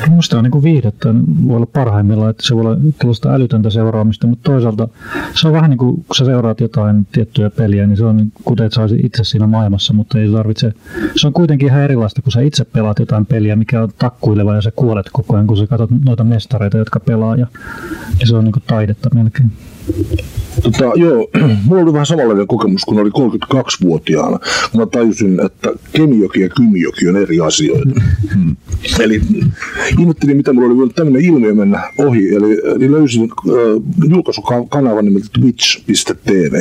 [0.10, 1.10] Minusta on niin viihdettä
[1.48, 4.88] voi olla parhaimmillaan, että se voi olla älytöntä seuraamista, mutta toisaalta
[5.34, 8.32] se on vähän niin kuin, kun sä seuraat jotain tiettyä peliä, niin se on niin
[8.44, 10.74] kuten että sä itse siinä maailmassa, mutta ei tarvitse.
[11.16, 14.62] Se on kuitenkin ihan erilaista, kun sä itse pelaat jotain peliä, mikä on takkuileva ja
[14.62, 17.48] sä kuolet koko ajan, kun sä katsot noita mestareita, jotka pelaa ja,
[18.20, 19.52] ja se on niin kuin taidetta melkein.
[20.64, 21.30] Tota, joo,
[21.66, 24.40] mulla oli vähän samanlainen kokemus, kun oli 32-vuotiaana.
[24.78, 28.02] Mä tajusin, että Kemijoki ja Kymijoki on eri asioita.
[28.34, 28.56] Hmm.
[29.00, 29.22] Eli
[30.00, 32.36] ihmettelin, mitä mulla oli voinut tämmöinen ilmiö mennä ohi.
[32.36, 36.54] Eli, eli löysin äh, julkaisukanavan nimeltä twitch.tv.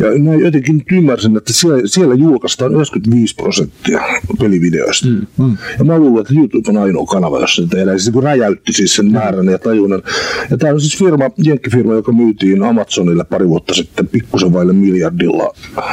[0.00, 4.00] Ja näin jotenkin ymmärsin, että siellä, siellä julkaistaan 95 prosenttia
[4.38, 5.08] pelivideoista.
[5.08, 5.26] Hmm.
[5.38, 5.56] Hmm.
[5.78, 7.98] Ja mä luulen, että YouTube on ainoa kanava, jossa niitä elää.
[7.98, 10.02] Siis kun räjäytti siis sen määrän ja tajunnan.
[10.50, 15.52] Ja tämä on siis firma, jenkkifirma, joka myytiin Amazonille pari vuotta sitten pikkusen vaille miljardilla
[15.78, 15.84] äh,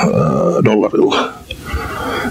[0.65, 1.33] dollarilla.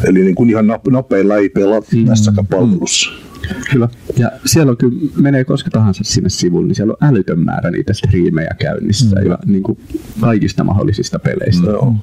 [0.05, 2.07] Eli niin kuin ihan nopeilla ei pelaa mm.
[2.07, 3.11] tässäkään palvelussa.
[3.11, 3.36] Mm.
[3.71, 3.89] Kyllä.
[4.17, 7.93] Ja siellä on kyllä, menee koska tahansa sinne sivulle, niin siellä on älytön määrä niitä
[7.93, 9.27] striimejä käynnissä mm.
[9.27, 9.79] ja niin kuin
[10.21, 11.67] kaikista mahdollisista peleistä.
[11.67, 11.99] Mm.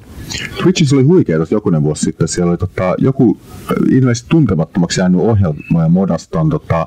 [0.62, 2.28] Twitchissä oli huikeaa jokunen vuosi sitten.
[2.28, 3.38] Siellä oli tota, joku
[3.70, 6.86] äh, ilmeisesti tuntemattomaksi jäänyt ohjelma ja modaston tota,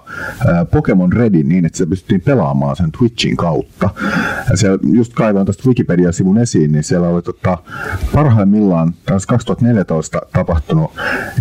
[0.49, 3.89] äh, Pokemon Redin niin, että se pystyttiin pelaamaan sen Twitchin kautta.
[4.49, 7.57] Ja siellä just kaivoin tästä Wikipedia-sivun esiin, niin siellä oli tota,
[8.13, 10.91] parhaimmillaan, tässä 2014 tapahtunut,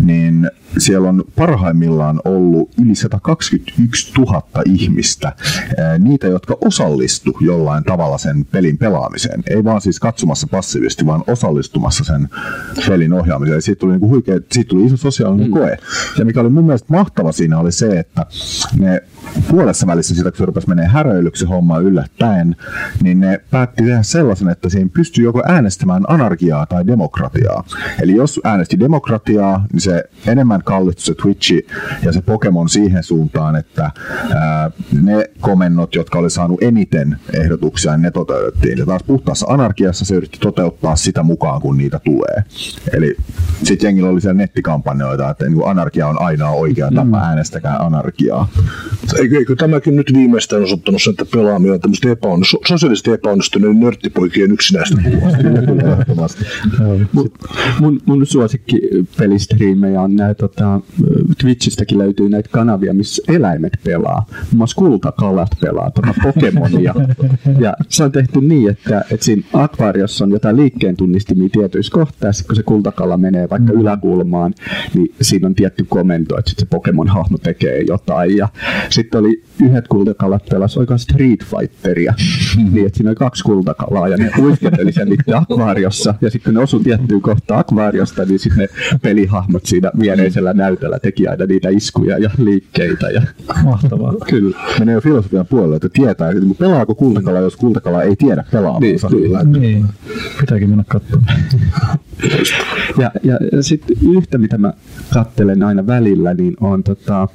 [0.01, 5.33] niin siellä on parhaimmillaan ollut yli 121 000 ihmistä,
[5.99, 9.43] niitä, jotka osallistu jollain tavalla sen pelin pelaamiseen.
[9.49, 12.29] Ei vaan siis katsomassa passiivisesti, vaan osallistumassa sen
[12.87, 13.61] pelin ohjaamiseen.
[13.61, 15.53] Siitä tuli, niinku huikea, siitä tuli iso sosiaalinen mm.
[15.53, 15.77] koe.
[16.17, 18.25] Ja mikä oli mun mielestä mahtava siinä oli se, että
[18.79, 19.03] ne
[19.51, 22.55] puolessa välissä sitä, kun se rupesi menee häröilyksi homma yllättäen,
[23.03, 27.63] niin ne päätti tehdä sellaisen, että siinä pystyy joko äänestämään anarkiaa tai demokratiaa.
[28.01, 31.67] Eli jos äänesti demokratiaa, niin se enemmän kallistui se Twitchi
[32.03, 33.91] ja se Pokemon siihen suuntaan, että
[34.35, 34.71] ää,
[35.01, 38.77] ne komennot, jotka oli saanut eniten ehdotuksia, niin ne toteutettiin.
[38.77, 42.43] Ja taas puhtaassa anarkiassa se yritti toteuttaa sitä mukaan, kun niitä tulee.
[42.93, 43.15] Eli
[43.63, 47.13] sitten jengillä oli siellä nettikampanjoita, että niin anarkia on aina oikea tapa, mm.
[47.13, 48.47] äänestäkää anarkiaa.
[49.19, 54.51] Eikö, eikö tämäkin nyt viimeistään osoittanut sen, että pelaaminen on tämmöistä epäonnistu, sosiaalisesti epäonnistuneiden nörttipoikien
[54.51, 54.95] yksinäistä
[57.11, 57.31] mun,
[57.79, 58.81] mun, mun suosikki
[59.17, 60.81] pelistriimejä on näitä, tota,
[61.41, 64.25] Twitchistäkin löytyy näitä kanavia, missä eläimet pelaa.
[64.29, 66.93] Muun muassa kultakalat pelaa tuota Pokemonia.
[67.59, 72.31] ja se on tehty niin, että, että siinä akvaariossa on jotain liikkeen tunnistimia tietyissä kohtaa,
[72.47, 73.81] kun se kultakala menee vaikka mm.
[73.81, 74.53] yläkulmaan,
[74.93, 78.37] niin siinä on tietty komento, että se Pokemon-hahmo tekee jotain.
[78.37, 78.49] Ja
[79.07, 82.13] sitten oli yhdet kultakalat pelas oikein Street Fighteria,
[82.71, 86.57] niin että siinä oli kaksi kultakalaa ja ne uiskenteli sen itse akvaariossa ja sitten kun
[86.57, 91.69] ne osui tiettyyn kohtaan akvaariosta, niin sitten ne pelihahmot siinä viereisellä näytöllä teki aina niitä
[91.69, 93.09] iskuja ja liikkeitä.
[93.09, 93.21] Ja...
[93.63, 94.13] Mahtavaa.
[94.29, 94.57] Kyllä.
[94.79, 99.09] Menee jo filosofian puolelle, että tietää, että pelaako kultakala, jos kultakala ei tiedä pelaamansa.
[99.09, 99.43] Niin, kyllä.
[99.43, 99.85] niin.
[100.39, 101.39] Pitääkin mennä katsomaan.
[102.97, 104.73] ja, ja, ja sitten yhtä, mitä mä
[105.13, 107.27] kattelen aina välillä, niin on tota,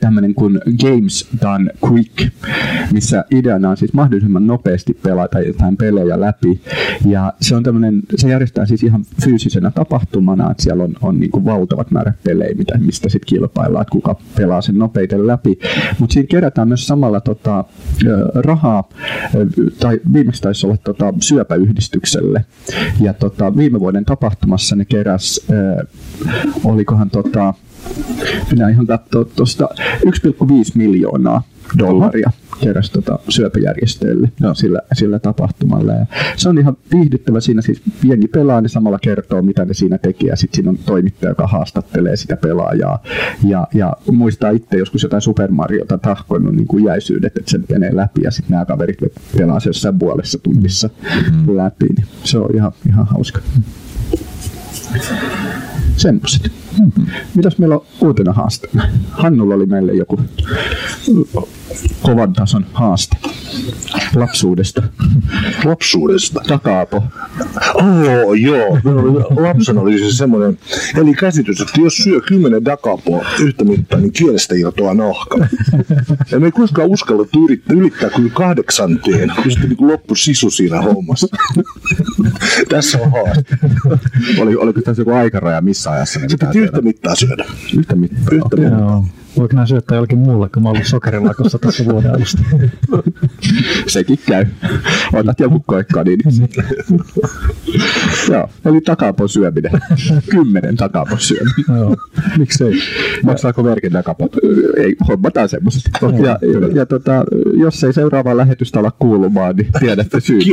[0.00, 2.32] tämmöinen kuin Games Done Quick,
[2.92, 6.60] missä ideana on siis mahdollisimman nopeasti pelata jotain pelejä läpi.
[7.06, 11.30] Ja se on tämmöinen, se järjestää siis ihan fyysisenä tapahtumana, että siellä on, on niin
[11.30, 15.58] kuin valtavat määrät pelejä, mitä, mistä sitten kilpaillaan, että kuka pelaa sen nopeiten läpi.
[15.98, 17.64] Mutta siinä kerätään myös samalla tota,
[18.34, 18.88] rahaa,
[19.80, 22.44] tai viimeksi taisi olla tota, syöpäyhdistykselle.
[23.00, 25.86] Ja tota, viime vuoden tapahtumassa ne keräs, äh,
[26.64, 27.54] olikohan tota,
[28.50, 29.68] minä ihan katsoa tuosta
[30.06, 30.10] 1,5
[30.74, 31.42] miljoonaa
[31.78, 32.30] dollaria
[32.60, 34.54] keräsi tota syöpäjärjestöille no.
[34.54, 35.92] sillä, sillä tapahtumalla.
[35.92, 36.06] Ja
[36.36, 40.28] se on ihan viihdyttävä siinä, siis jengi pelaa, niin samalla kertoo, mitä ne siinä tekee,
[40.28, 43.02] ja sitten siinä on toimittaja, joka haastattelee sitä pelaajaa.
[43.44, 47.96] Ja, ja muistaa itse joskus jotain Super Mariota tahkoinut niin kuin jäisyydet, että sen menee
[47.96, 48.98] läpi, ja sitten nämä kaverit
[49.38, 50.90] pelaa se jossain puolessa tunnissa
[51.32, 51.56] mm.
[51.56, 51.86] läpi.
[51.96, 53.40] Niin se on ihan, ihan hauska.
[55.96, 56.52] Semmoiset.
[56.78, 57.06] Mm-hmm.
[57.34, 58.88] Mitäs meillä on uutena haasteena?
[59.10, 60.20] Hannulla oli meille joku
[62.02, 63.16] kovan tason haaste
[64.14, 64.82] lapsuudesta.
[65.64, 66.40] Lapsuudesta?
[66.46, 67.02] Takaapo.
[67.74, 68.78] Oh, joo.
[69.36, 70.58] Lapsena oli siis semmoinen,
[70.96, 75.46] eli käsitys, että jos syö kymmenen dakapoa yhtä mittaa, niin kielestä irtoaa nahka.
[76.30, 80.82] Ja me ei koskaan uskallettu yrittää, ylittää kyllä kahdeksanteen, kun sitten niin loppu sisu siinä
[80.82, 81.26] hommassa.
[82.68, 83.58] Tässä on haaste.
[84.38, 86.20] Oli, oliko tässä joku aikaraja missä ajassa?
[86.20, 87.44] Piti yhtä mittaa syödä.
[87.78, 88.34] Yhtä mittaa?
[88.34, 88.78] Yhtä mittaa.
[88.78, 89.04] Joo.
[89.36, 92.42] Voiko nämä syöttää jollekin muulle, kun mä ollut sokerilakossa tässä vuoden alusta?
[93.86, 94.46] Sekin käy.
[95.12, 96.18] Otat joku koikka, niin.
[98.30, 99.72] Joo, eli takapon syöminen.
[100.30, 101.64] Kymmenen takapon syöminen.
[101.78, 101.96] Joo.
[102.38, 102.72] Miksei?
[103.22, 104.36] Maksaako merkin takapot?
[104.76, 105.82] Ei, hommataan semmoiset.
[106.02, 106.38] Ja, ja,
[106.74, 107.24] ja tota,
[107.56, 110.44] jos ei seuraavaa lähetystä ala kuulumaan, niin tiedätte syyt.